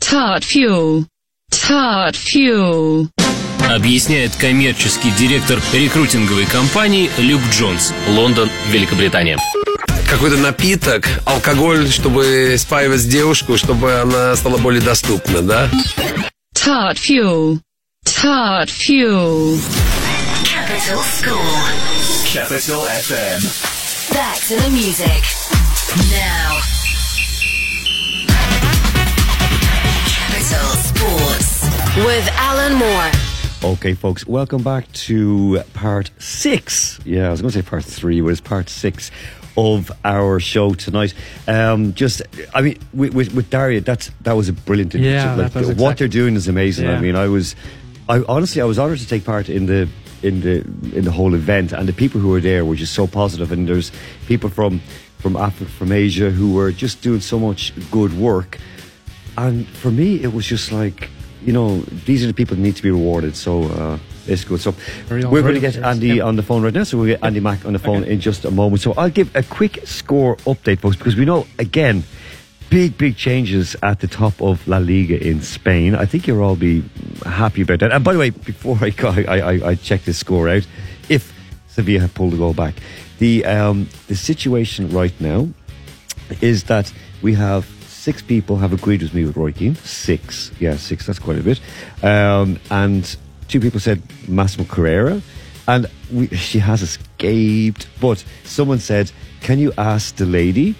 [0.00, 1.04] Tart fuel.
[1.50, 3.08] Tart fuel.
[3.68, 9.38] Объясняет коммерческий директор рекрутинговой компании Люк Джонс, Лондон, Великобритания.
[10.08, 15.68] Какой-то напиток, алкоголь, чтобы спаивать девушку, чтобы она стала более доступна, да?
[16.54, 17.58] Tart fuel.
[18.04, 19.58] Tart fuel.
[20.44, 21.40] Capital School.
[22.32, 23.75] Capital FM.
[24.12, 25.22] Back to the music.
[26.10, 26.60] Now.
[30.08, 31.62] Capital Sports.
[31.96, 33.10] With Alan Moore.
[33.72, 37.00] Okay, folks, welcome back to part six.
[37.04, 39.10] Yeah, I was going to say part three, but it's part six
[39.56, 41.14] of our show tonight.
[41.48, 42.22] Um, just,
[42.54, 44.94] I mean, with, with, with Daria, that's that was a brilliant.
[44.94, 45.12] interview.
[45.12, 46.88] Yeah, like, that was what exact- they're doing is amazing.
[46.88, 47.56] I mean, I was,
[48.08, 49.88] I honestly, I was honoured to take part in the
[50.22, 50.56] in the
[50.96, 53.52] in the whole event, and the people who were there were just so positive.
[53.52, 53.90] And there's
[54.26, 54.80] people from
[55.18, 58.58] from Africa, from Asia, who were just doing so much good work.
[59.36, 61.10] And for me, it was just like,
[61.44, 63.36] you know, these are the people that need to be rewarded.
[63.36, 64.60] So uh, it's good.
[64.60, 64.74] So
[65.10, 66.24] we're going to get Andy yeah.
[66.24, 66.84] on the phone right now.
[66.84, 68.82] So we'll get Andy Mack on the phone in just a moment.
[68.82, 72.04] So I'll give a quick score update, folks, because we know, again,
[72.70, 75.94] big, big changes at the top of La Liga in Spain.
[75.94, 76.82] I think you'll all be
[77.24, 77.92] happy about that.
[77.92, 80.66] And by the way, before I, go, I, I, I check this score out,
[81.08, 81.32] if
[81.68, 82.74] Sevilla have pulled the goal back,
[83.18, 85.48] the, um, the situation right now
[86.40, 86.92] is that
[87.22, 89.74] we have six people have agreed with me with Roy Keane.
[89.76, 90.52] Six.
[90.60, 91.06] Yeah, six.
[91.06, 91.60] That's quite a bit.
[92.02, 93.16] Um, and
[93.48, 95.22] two people said Massimo Carrera.
[95.68, 97.88] And we, she has escaped.
[98.00, 99.10] But someone said,
[99.40, 100.76] can you ask the lady,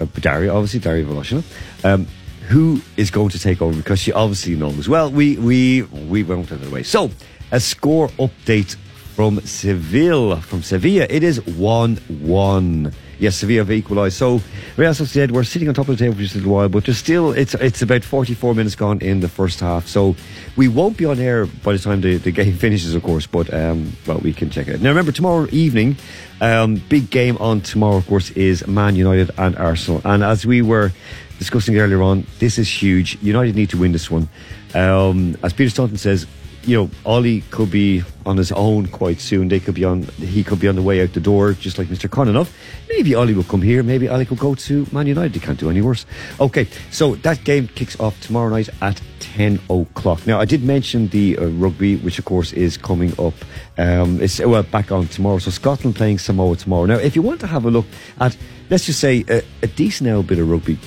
[0.00, 1.42] uh, Daria, obviously, Daria Voloshin,
[1.84, 2.06] um,
[2.48, 4.88] who is going to take over because she obviously knows.
[4.88, 6.82] Well, we, we, we won't get it away.
[6.82, 7.10] So,
[7.52, 8.76] a score update
[9.14, 10.40] from Seville.
[10.40, 12.92] From Sevilla, it is 1 1.
[13.18, 14.16] Yes, Sevilla have equalised.
[14.16, 14.40] So,
[14.76, 16.84] Real Sociedad, we're sitting on top of the table for just a little while, but
[16.84, 19.86] there's still, it's it's about 44 minutes gone in the first half.
[19.86, 20.16] So,
[20.56, 23.52] we won't be on air by the time the, the game finishes, of course, but,
[23.52, 24.80] um, well, we can check it.
[24.82, 25.96] Now, remember, tomorrow evening,
[26.40, 30.02] um, big game on tomorrow, of course, is Man United and Arsenal.
[30.04, 30.92] And as we were
[31.38, 33.18] discussing earlier on, this is huge.
[33.22, 34.28] United need to win this one.
[34.74, 36.26] Um, as Peter Staunton says,
[36.66, 39.48] you know, Ollie could be on his own quite soon.
[39.48, 40.02] They could be on.
[40.18, 42.10] He could be on the way out the door, just like Mr.
[42.10, 42.50] Kononov.
[42.88, 43.82] Maybe Ollie will come here.
[43.84, 45.32] Maybe Ollie could go to Man United.
[45.32, 46.04] They can't do any worse.
[46.40, 50.26] Okay, so that game kicks off tomorrow night at ten o'clock.
[50.26, 53.34] Now, I did mention the uh, rugby, which of course is coming up.
[53.78, 55.38] Um, it's well back on tomorrow.
[55.38, 56.86] So Scotland playing Samoa tomorrow.
[56.86, 57.86] Now, if you want to have a look
[58.18, 58.36] at,
[58.70, 60.78] let's just say a, a decent old bit of rugby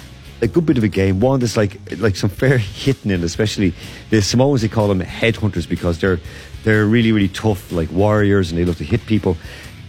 [0.42, 1.20] a good bit of a game.
[1.20, 3.74] One that's like like some fair hitting in, especially
[4.10, 4.62] the Samoans.
[4.62, 6.20] They call them headhunters because they're
[6.64, 9.38] they're really really tough, like warriors, and they love to hit people.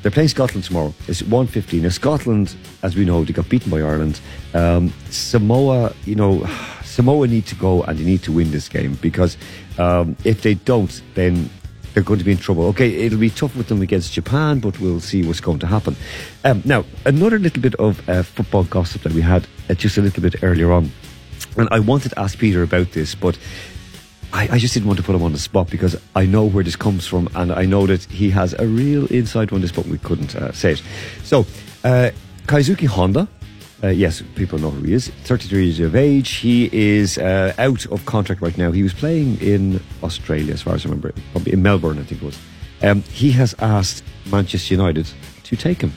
[0.02, 0.94] They're playing Scotland tomorrow.
[1.08, 1.82] It's one fifteen.
[1.82, 4.20] Now Scotland, as we know, they got beaten by Ireland.
[4.54, 6.44] Um, Samoa, you know,
[6.84, 9.36] Samoa need to go and they need to win this game because
[9.78, 11.50] um, if they don't, then
[11.92, 12.64] they're going to be in trouble.
[12.66, 15.96] Okay, it'll be tough with them against Japan, but we'll see what's going to happen.
[16.44, 19.46] Um, now, another little bit of uh, football gossip that we had
[19.78, 20.90] just a little bit earlier on.
[21.56, 23.38] And I wanted to ask Peter about this, but
[24.32, 26.62] I, I just didn't want to put him on the spot because I know where
[26.62, 29.86] this comes from and I know that he has a real insight on this, but
[29.86, 30.82] we couldn't uh, say it.
[31.24, 31.46] So,
[31.84, 32.10] uh,
[32.46, 33.28] Keisuke Honda,
[33.82, 35.08] uh, yes, people know who he is.
[35.08, 36.30] 33 years of age.
[36.34, 38.70] He is uh, out of contract right now.
[38.70, 42.22] He was playing in Australia, as far as I remember, probably in Melbourne, I think
[42.22, 42.38] it was.
[42.82, 45.08] Um, he has asked Manchester United
[45.44, 45.92] to take him.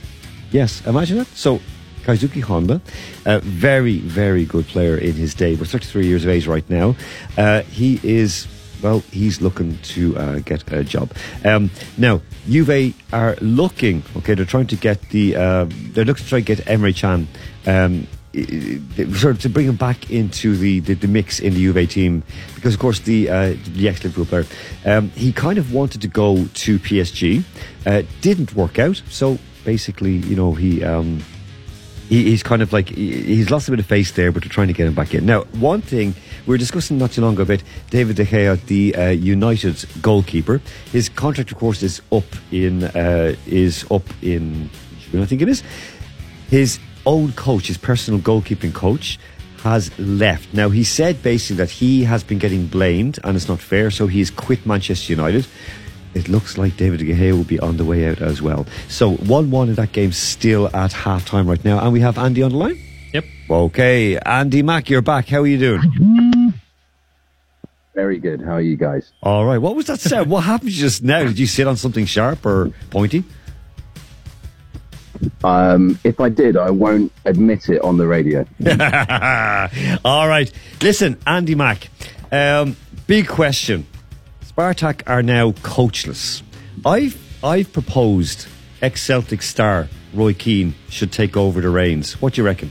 [0.52, 1.28] Yes, imagine that.
[1.28, 1.60] So
[2.04, 2.82] Keisuke Honda,
[3.26, 6.96] a very, very good player in his day, but 33 years of age right now.
[7.38, 8.48] Uh, he is,
[8.82, 11.12] well, he's looking to uh, get a job.
[11.46, 16.30] Um, now, Juve are looking, okay, they're trying to get the, uh, they're looking to
[16.30, 17.28] try to get Emre Can.
[17.66, 18.08] Um,
[19.14, 22.24] sort of to bring him back into the, the, the mix in the Juve team
[22.56, 24.46] because of course the uh, the ex Liverpool player
[24.86, 27.44] um, he kind of wanted to go to PSG
[27.86, 31.24] uh, didn't work out so basically you know he um,
[32.10, 34.50] he, he's kind of like he- he's lost a bit of face there, but they're
[34.50, 35.26] trying to get him back in.
[35.26, 36.14] Now, one thing
[36.46, 40.62] we were discussing not too long ago about David De Gea, the uh, United goalkeeper.
[40.92, 44.70] His contract, of course, is up in uh, is up in
[45.12, 45.64] June, I think it is.
[46.50, 49.20] His own coach, his personal goalkeeping coach,
[49.64, 50.54] has left.
[50.54, 54.08] Now, he said basically that he has been getting blamed and it's not fair, so
[54.08, 55.48] he's quit Manchester United.
[56.14, 58.66] It looks like David De Gea will be on the way out as well.
[58.88, 61.80] So 1 1 in that game, still at half time right now.
[61.84, 62.80] And we have Andy on the line?
[63.14, 63.26] Yep.
[63.50, 65.28] Okay, Andy Mack, you're back.
[65.28, 66.54] How are you doing?
[67.96, 68.42] Very good.
[68.42, 69.12] How are you guys?
[69.22, 69.60] All right.
[69.60, 70.30] What was that sound?
[70.30, 71.24] what happened just now?
[71.24, 73.24] Did you sit on something sharp or pointy?
[75.44, 78.46] Um, if I did, I won't admit it on the radio.
[80.06, 80.52] All right.
[80.82, 81.88] Listen, Andy Mack,
[82.32, 82.76] um,
[83.08, 83.86] big question.
[84.56, 86.44] Spartak are now coachless.
[86.86, 88.48] I've, I've proposed
[88.84, 92.22] ex Celtic star Roy Keane should take over the reins.
[92.22, 92.70] What do you reckon?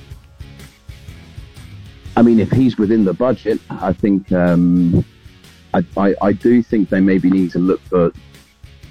[2.16, 5.04] I mean, if he's within the budget, I think um,
[5.74, 8.12] I, I, I do think they maybe need to look for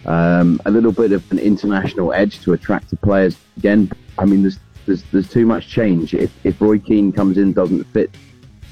[0.06, 3.90] um, a little bit of an international edge to attract the players again.
[4.18, 6.14] I mean, there's there's, there's too much change.
[6.14, 8.14] If, if Roy Keane comes in doesn't fit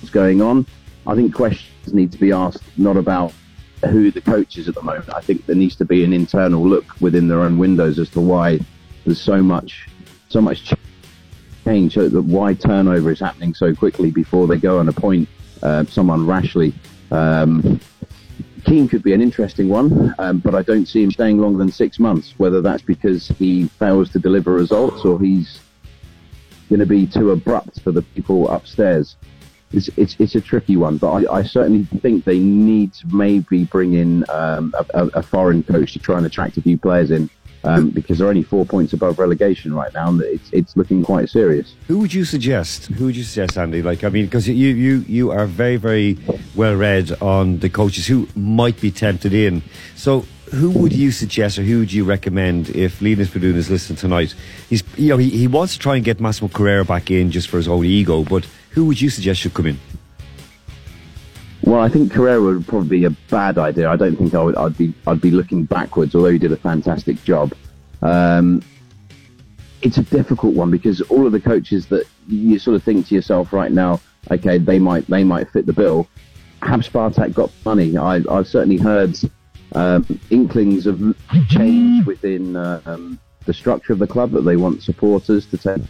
[0.01, 0.65] what's going on,
[1.07, 3.32] I think questions need to be asked not about
[3.88, 5.13] who the coach is at the moment.
[5.13, 8.21] I think there needs to be an internal look within their own windows as to
[8.21, 8.59] why
[9.05, 9.88] there's so much
[10.27, 10.73] so much
[11.65, 15.27] change so that why turnover is happening so quickly before they go and appoint
[15.63, 16.73] uh, someone rashly.
[17.11, 17.80] Um,
[18.65, 21.71] Keane could be an interesting one, um, but I don't see him staying longer than
[21.71, 22.34] six months.
[22.38, 25.61] Whether that's because he fails to deliver results or he's
[26.69, 29.15] going to be too abrupt for the people upstairs.
[29.72, 33.65] It's, it's, it's a tricky one, but I, I certainly think they need to maybe
[33.65, 37.30] bring in um, a, a, foreign coach to try and attract a few players in
[37.63, 41.30] um, because they're only four points above relegation right now, and it's, it's looking quite
[41.30, 41.76] serious.
[41.88, 42.88] Who would you suggest?
[42.88, 43.82] Who would you suggest, Andy?
[43.82, 46.17] Like, I mean, because you, you, you are very, very
[46.55, 49.61] well read on the coaches who might be tempted in.
[49.95, 53.97] So, who would you suggest, or who would you recommend if Leonid Fedun is listening
[53.97, 54.34] tonight?
[54.67, 57.49] He's, you know, he, he wants to try and get Massimo Carrera back in just
[57.49, 59.80] for his own ego, but who would you suggest should come in?
[61.61, 63.89] Well, I think Carrera would probably be a bad idea.
[63.89, 64.55] I don't think I would.
[64.55, 64.93] I'd be.
[65.05, 67.53] I'd be looking backwards, although he did a fantastic job.
[68.01, 68.63] Um,
[69.82, 73.15] it's a difficult one because all of the coaches that you sort of think to
[73.15, 73.99] yourself right now,
[74.32, 76.07] okay, they might they might fit the bill.
[76.61, 77.97] Have Spartak got money?
[77.97, 79.17] I, I've certainly heard
[79.74, 81.15] um, inklings of
[81.49, 85.82] change within um, the structure of the club that they want supporters to take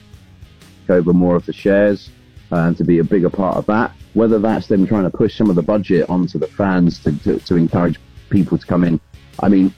[0.90, 2.10] over more of the shares
[2.52, 3.92] and to be a bigger part of that.
[4.14, 7.40] Whether that's them trying to push some of the budget onto the fans to, to,
[7.40, 9.00] to encourage people to come in.
[9.42, 9.74] I mean,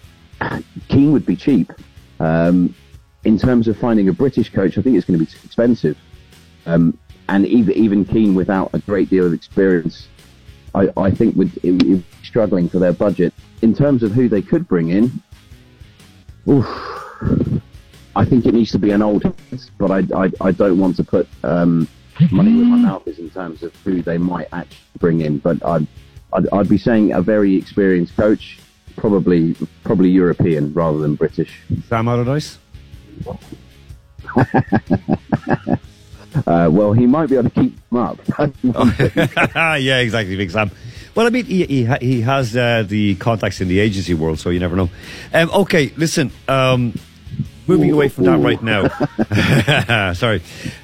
[0.87, 1.71] Keane would be cheap.
[2.19, 2.73] Um,
[3.23, 5.97] in terms of finding a British coach, I think it's going to be too expensive.
[6.65, 6.97] Um,
[7.29, 10.07] and even even Keane, without a great deal of experience,
[10.73, 13.33] I, I think would, it, would be struggling for their budget.
[13.61, 15.11] In terms of who they could bring in,
[16.47, 16.65] oof,
[18.15, 19.23] I think it needs to be an old
[19.77, 21.87] but I, I, I don't want to put um,
[22.31, 25.37] money where my mouth is in terms of who they might actually bring in.
[25.39, 25.87] But I'd,
[26.33, 28.59] I'd, I'd be saying a very experienced coach,
[28.95, 31.61] probably probably European rather than British.
[31.87, 32.57] Sam Allardyce?
[36.47, 38.19] Uh, well, he might be able to keep them up.
[39.53, 40.71] yeah, exactly, Big Sam.
[41.13, 44.49] Well, I mean, he he, he has uh, the contacts in the agency world, so
[44.49, 44.89] you never know.
[45.33, 46.31] Um, okay, listen.
[46.47, 46.93] Um,
[47.67, 50.13] moving away from that right now.
[50.13, 50.41] Sorry.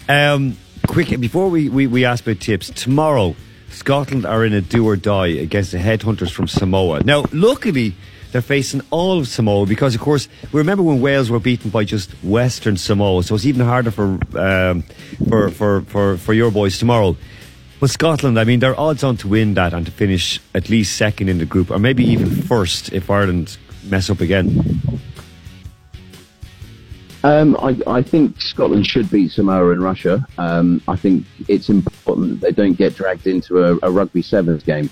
[0.09, 0.57] Um,
[0.88, 3.35] quick before we, we we ask about tips tomorrow.
[3.69, 7.03] Scotland are in a do or die against the headhunters from Samoa.
[7.03, 7.93] Now, luckily,
[8.31, 11.83] they're facing all of Samoa because, of course, we remember when Wales were beaten by
[11.83, 14.83] just Western Samoa, so it's even harder for um,
[15.27, 17.15] for, for, for for your boys tomorrow.
[17.79, 20.97] But Scotland, I mean, they're odds on to win that and to finish at least
[20.97, 24.99] second in the group, or maybe even first if Ireland mess up again.
[27.24, 30.26] Um, I, I think Scotland should beat Samoa and Russia.
[30.38, 34.63] Um, I think it's important that they don't get dragged into a, a rugby sevens
[34.63, 34.89] game.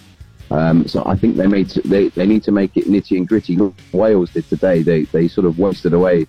[0.52, 3.58] Um, so I think they made they, they need to make it nitty and gritty.
[3.92, 4.84] Wales did today.
[4.84, 6.28] They they sort of wasted away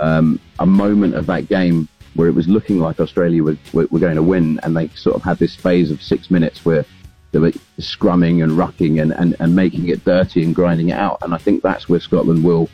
[0.00, 4.16] um, a moment of that game where it was looking like Australia were, were going
[4.16, 6.84] to win, and they sort of had this phase of six minutes where
[7.32, 11.18] they were scrumming and rucking and, and, and making it dirty and grinding it out.
[11.22, 12.68] And I think that's where Scotland will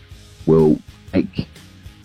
[0.47, 0.79] will
[1.15, 1.49] make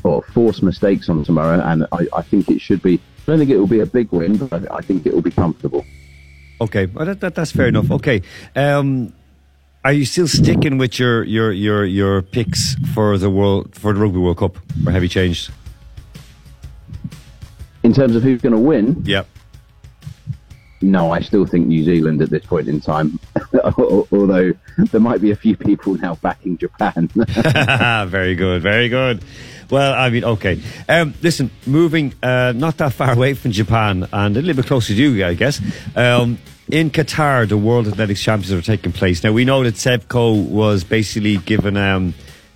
[0.05, 1.59] or force mistakes on tomorrow.
[1.59, 2.95] And I, I think it should be.
[2.95, 5.31] I don't think it will be a big win, but I, think it will be
[5.31, 5.83] comfortable.
[6.61, 7.89] Okay, well, that, that, that's fair enough.
[7.89, 8.21] Okay,
[8.55, 9.11] um,
[9.83, 13.99] are you still sticking with your, your, your, your picks for the world for the
[13.99, 15.51] Rugby World Cup, or have you changed?
[17.81, 19.27] In terms of who's going to win, Yep.
[20.85, 23.19] No, I still think New Zealand at this point in time.
[24.11, 27.07] Although there might be a few people now backing Japan.
[28.07, 29.23] very good, very good.
[29.71, 30.61] Well, I mean, okay.
[30.87, 34.93] Um, listen, moving uh, not that far away from Japan and a little bit closer
[34.93, 35.59] to you, I guess.
[35.95, 36.37] Um,
[36.69, 39.23] in Qatar, the World Athletics Championships are taking place.
[39.23, 42.13] Now, we know that Seb Coe was basically given, um,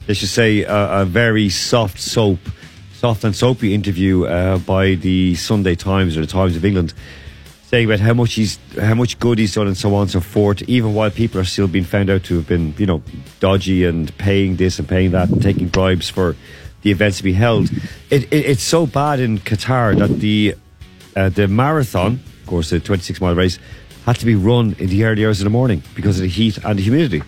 [0.08, 2.40] let's just say, a, a very soft soap,
[2.94, 6.94] soft and soapy interview uh, by the Sunday Times or the Times of England
[7.70, 10.20] saying about how much he's how much good he's done and so on and so
[10.20, 13.04] forth, even while people are still being found out to have been, you know,
[13.40, 16.36] dodgy and paying this and paying that and taking bribes for
[16.82, 17.70] the events to be held.
[18.10, 20.56] It, it, it's so bad in Qatar that the
[21.16, 23.60] uh, the marathon, of course, the 26 mile race,
[24.06, 26.58] had to be run in the early hours of the morning because of the heat
[26.66, 27.22] and the humidity.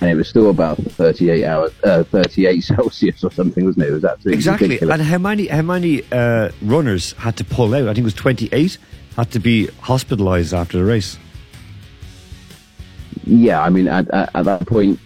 [0.00, 3.90] And it was still about 38 hours, uh, 38 Celsius or something, wasn't it?
[3.90, 4.68] It was absolutely Exactly.
[4.68, 4.94] ridiculous.
[4.94, 7.82] And how many how many uh, runners had to pull out?
[7.82, 8.78] I think it was 28
[9.16, 11.18] had to be hospitalised after the race.
[13.24, 14.98] Yeah, I mean, at, at, at that point,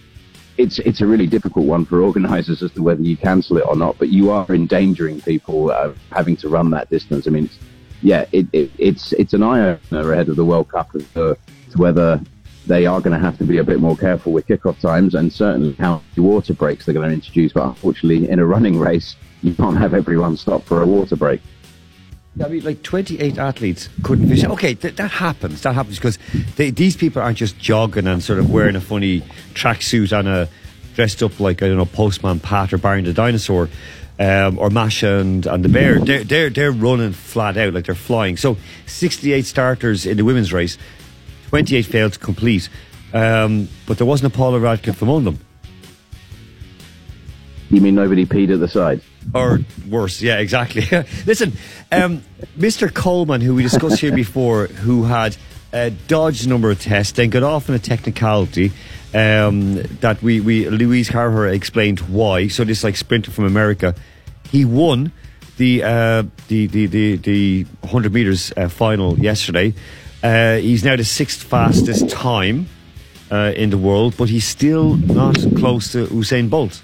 [0.57, 3.74] it's it's a really difficult one for organisers as to whether you cancel it or
[3.74, 3.99] not.
[3.99, 7.26] But you are endangering people uh, having to run that distance.
[7.26, 7.59] I mean, it's,
[8.03, 11.36] yeah, it, it, it's it's an eye opener ahead of the World Cup as to,
[11.72, 12.20] to whether
[12.67, 15.33] they are going to have to be a bit more careful with kickoff times and
[15.33, 17.53] certainly how many water breaks they're going to introduce.
[17.53, 21.41] But unfortunately, in a running race, you can't have everyone stop for a water break.
[22.43, 24.45] I mean, like 28 athletes couldn't finish.
[24.45, 25.62] Okay, th- that happens.
[25.62, 26.19] That happens because
[26.57, 29.21] they, these people aren't just jogging and sort of wearing a funny
[29.55, 30.49] tracksuit and a
[30.95, 33.69] dressed up like I don't know Postman Pat or Barney the dinosaur,
[34.19, 36.01] um, or Masha and, and the bear.
[36.01, 38.37] They're, they're they're running flat out like they're flying.
[38.37, 38.57] So
[38.87, 40.77] 68 starters in the women's race,
[41.55, 42.69] 28 failed to complete,
[43.13, 45.39] um, but there wasn't a Paula Radcliffe among them.
[47.71, 49.01] You mean nobody peed at the side?
[49.33, 50.83] Or worse, yeah, exactly.
[51.27, 51.53] Listen,
[51.93, 52.25] um,
[52.59, 52.93] Mr.
[52.93, 55.37] Coleman, who we discussed here before, who had
[55.73, 58.73] uh, dodged a number of tests, then got off on a technicality
[59.15, 62.49] um, that we, we Louise Carver explained why.
[62.49, 63.95] So this like sprinter from America,
[64.51, 65.13] he won
[65.57, 69.73] the uh, the, the the the 100 meters uh, final yesterday.
[70.25, 72.66] Uh, he's now the sixth fastest time
[73.31, 76.81] uh, in the world, but he's still not close to Usain Bolt.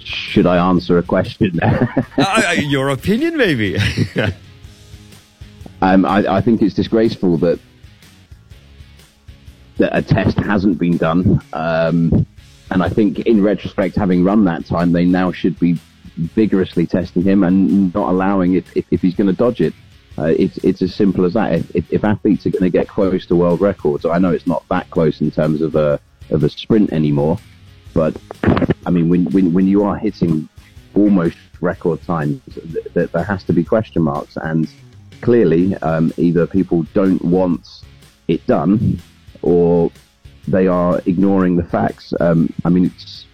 [0.00, 1.60] Should I answer a question?
[1.62, 3.76] uh, your opinion, maybe.
[5.80, 7.60] um, I, I think it's disgraceful that
[9.78, 11.40] that a test hasn't been done.
[11.52, 12.26] Um,
[12.72, 15.78] and I think, in retrospect, having run that time, they now should be
[16.16, 19.74] vigorously testing him and not allowing it if, if he's going to dodge it.
[20.18, 21.52] Uh, it's it's as simple as that.
[21.74, 24.62] If, if, athletes are going to get close to world records, I know it's not
[24.68, 25.98] that close in terms of a
[26.30, 27.38] of a sprint anymore,
[27.94, 28.14] but
[28.84, 30.48] I mean, when when, when you are hitting
[30.94, 34.68] almost record times, th- th- there has to be question marks, and
[35.22, 37.66] clearly, um, either people don't want
[38.28, 39.00] it done,
[39.40, 39.90] or
[40.46, 42.12] they are ignoring the facts.
[42.20, 43.26] Um, I mean, it's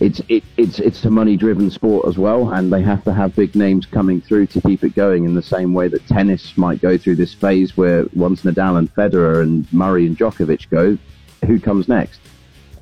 [0.00, 3.34] it's it, it's it's a money driven sport as well, and they have to have
[3.34, 5.24] big names coming through to keep it going.
[5.24, 8.94] In the same way that tennis might go through this phase where once Nadal and
[8.94, 10.98] Federer and Murray and Djokovic go,
[11.46, 12.20] who comes next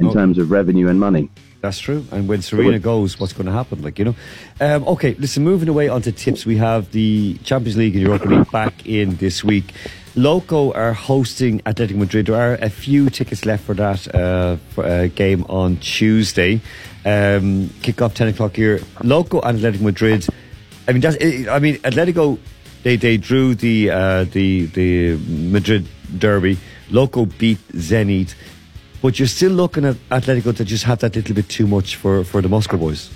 [0.01, 0.13] in Oh.
[0.13, 1.31] terms of revenue and money?
[1.61, 2.05] That's true.
[2.13, 3.81] And when Serena goes, what's going to happen?
[3.81, 4.15] Like, you know.
[4.61, 8.51] Um, okay, listen, moving away onto tips, we have the Champions League and Europa League
[8.51, 9.73] back in this week.
[10.15, 12.27] Loco are hosting Atletico Madrid.
[12.27, 16.61] There are a few tickets left for that uh, for, uh, game on Tuesday.
[17.05, 18.81] Um, kick off 10 o'clock here.
[19.03, 20.27] Loco and Atletico Madrid.
[20.89, 21.17] I mean, that's,
[21.49, 22.39] I mean, Atletico,
[22.83, 25.87] they, they drew the, uh, the, the Madrid
[26.19, 26.59] derby.
[26.91, 28.35] Loco beat Zenit.
[29.03, 32.25] But you're still looking at Atletico to just have that little bit too much for,
[32.25, 33.11] for the Moscow boys.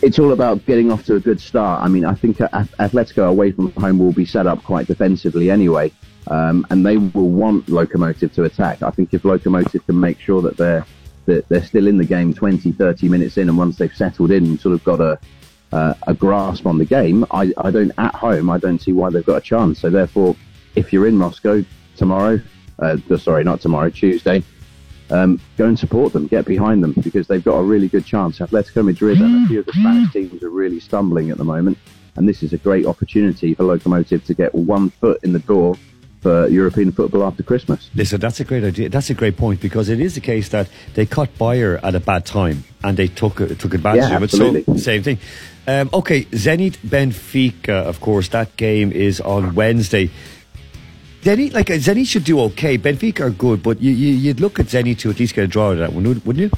[0.00, 1.82] It's all about getting off to a good start.
[1.82, 5.90] I mean, I think Atletico away from home will be set up quite defensively anyway,
[6.28, 8.82] um, and they will want Locomotive to attack.
[8.82, 10.86] I think if Locomotive can make sure that they're
[11.26, 14.44] that they're still in the game 20, 30 minutes in, and once they've settled in
[14.44, 15.18] and sort of got a
[15.72, 18.48] uh, a grasp on the game, I, I don't at home.
[18.48, 19.80] I don't see why they've got a chance.
[19.80, 20.36] So therefore,
[20.76, 21.64] if you're in Moscow
[21.96, 22.40] tomorrow,
[22.78, 24.44] uh, sorry, not tomorrow, Tuesday,
[25.10, 28.38] um, go and support them, get behind them because they've got a really good chance.
[28.38, 31.76] Atletico Madrid and a few of the Spanish teams are really stumbling at the moment,
[32.16, 35.76] and this is a great opportunity for Locomotive to get one foot in the door
[36.24, 37.90] for European football after Christmas.
[37.94, 38.88] Listen, that's a great idea.
[38.88, 42.00] That's a great point because it is the case that they caught Bayer at a
[42.00, 44.30] bad time and they took took advantage Yeah, of it.
[44.30, 45.18] So same thing.
[45.66, 47.84] Um, okay, Zenit Benfica.
[47.84, 50.10] Of course, that game is on Wednesday.
[51.22, 52.78] Zenit, like uh, Zenit, should do okay.
[52.78, 55.46] Benfica are good, but you, you you'd look at Zenit to at least get a
[55.46, 56.50] draw out of that one, wouldn't you?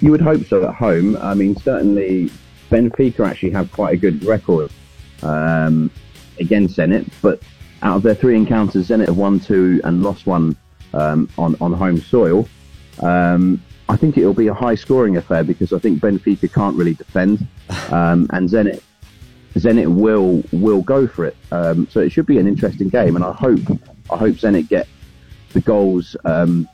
[0.00, 1.16] You would hope so at home.
[1.16, 2.28] I mean, certainly
[2.70, 4.70] Benfica actually have quite a good record
[5.22, 5.90] um,
[6.38, 7.40] against Zenit, but
[7.82, 10.56] out of their three encounters, Zenit have won two and lost one
[10.94, 12.48] um, on on home soil.
[13.00, 16.94] Um, I think it'll be a high scoring affair because I think Benfica can't really
[16.94, 17.46] defend,
[17.90, 18.82] um, and Zenit
[19.54, 21.36] Zenit will will go for it.
[21.50, 23.60] Um, so it should be an interesting game, and I hope
[24.10, 24.86] I hope Zenit get
[25.52, 26.68] the goals um,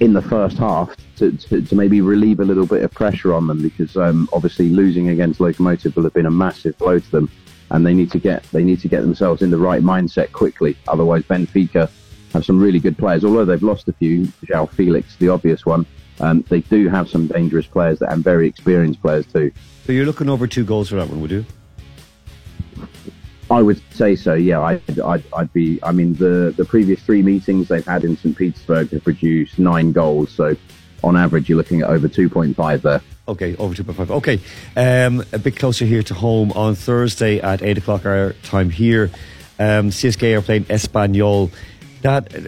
[0.00, 3.46] in the first half to, to, to maybe relieve a little bit of pressure on
[3.46, 7.30] them because um, obviously losing against Locomotive will have been a massive blow to them,
[7.70, 10.76] and they need to get they need to get themselves in the right mindset quickly.
[10.88, 11.90] Otherwise, Benfica
[12.32, 13.24] have some really good players.
[13.24, 15.86] Although they've lost a few, João Felix, the obvious one,
[16.20, 19.50] um, they do have some dangerous players that, and very experienced players too.
[19.86, 21.44] So you're looking over two goals for that one, would you?
[23.50, 24.34] I would say so.
[24.34, 25.80] Yeah, I'd, I'd, I'd be.
[25.82, 28.36] I mean, the the previous three meetings they've had in St.
[28.36, 30.30] Petersburg have produced nine goals.
[30.30, 30.56] So,
[31.02, 33.02] on average, you're looking at over 2.5 there.
[33.30, 34.10] Okay, over 2.5.
[34.10, 34.40] Okay,
[34.76, 39.08] um, a bit closer here to home on Thursday at 8 o'clock our time here.
[39.60, 41.52] Um, CSK are playing Espanyol.
[42.02, 42.40] That, uh,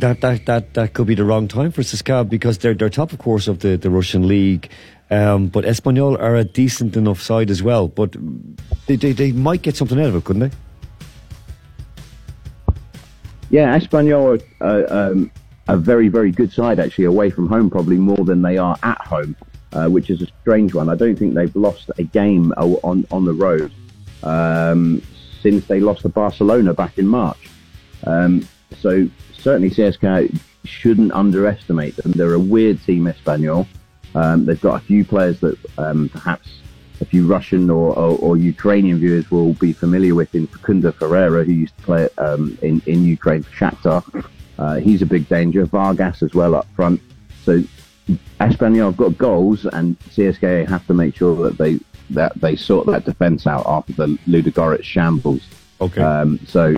[0.00, 3.12] that that that that could be the wrong time for CSKA because they're they're top,
[3.12, 4.68] of course, of the, the Russian league.
[5.10, 7.88] Um, but Espanyol are a decent enough side as well.
[7.88, 8.14] But
[8.86, 10.56] they, they they might get something out of it, couldn't they?
[13.48, 15.30] Yeah, Espanyol are uh, um,
[15.68, 19.00] a very, very good side actually away from home, probably more than they are at
[19.02, 19.36] home,
[19.72, 20.88] uh, which is a strange one.
[20.88, 23.72] I don't think they've lost a game on on the road
[24.22, 25.02] um,
[25.42, 27.48] since they lost to Barcelona back in March.
[28.04, 28.46] Um,
[28.78, 32.12] so certainly CSKA shouldn't underestimate them.
[32.12, 33.66] They're a weird team, Espanyol.
[34.14, 36.60] Um, they've got a few players that um, perhaps
[37.00, 41.46] a few Russian or, or, or Ukrainian viewers will be familiar with in Facundo Ferreyra,
[41.46, 44.26] who used to play um, in, in Ukraine for Shakhtar.
[44.58, 45.64] Uh, he's a big danger.
[45.64, 47.00] Vargas as well up front.
[47.44, 47.62] So
[48.40, 51.80] Espanyol have got goals, and CSKA have to make sure that they
[52.10, 55.42] that they sort that defence out after the Ludogorets shambles.
[55.80, 56.02] Okay.
[56.02, 56.76] Um, so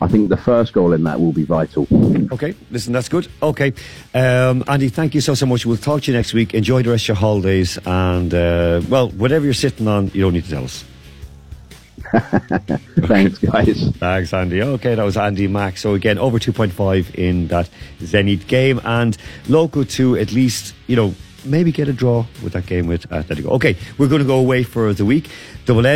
[0.00, 1.86] I think the first goal in that will be vital.
[2.32, 3.28] Okay, listen, that's good.
[3.42, 3.72] Okay,
[4.14, 5.64] um, Andy, thank you so so much.
[5.64, 6.52] We'll talk to you next week.
[6.54, 10.34] Enjoy the rest of your holidays, and uh, well, whatever you're sitting on, you don't
[10.34, 10.84] need to tell us.
[13.06, 13.90] Thanks, guys.
[13.96, 14.62] Thanks, Andy.
[14.62, 15.76] Okay, that was Andy Mack.
[15.76, 17.68] So again, over 2.5 in that
[18.00, 19.16] Zenit game, and
[19.48, 21.14] local to at least you know
[21.44, 23.46] maybe get a draw with that game with Atletico.
[23.52, 25.30] Okay, we're going to go away for the week.
[25.66, 25.92] Double N.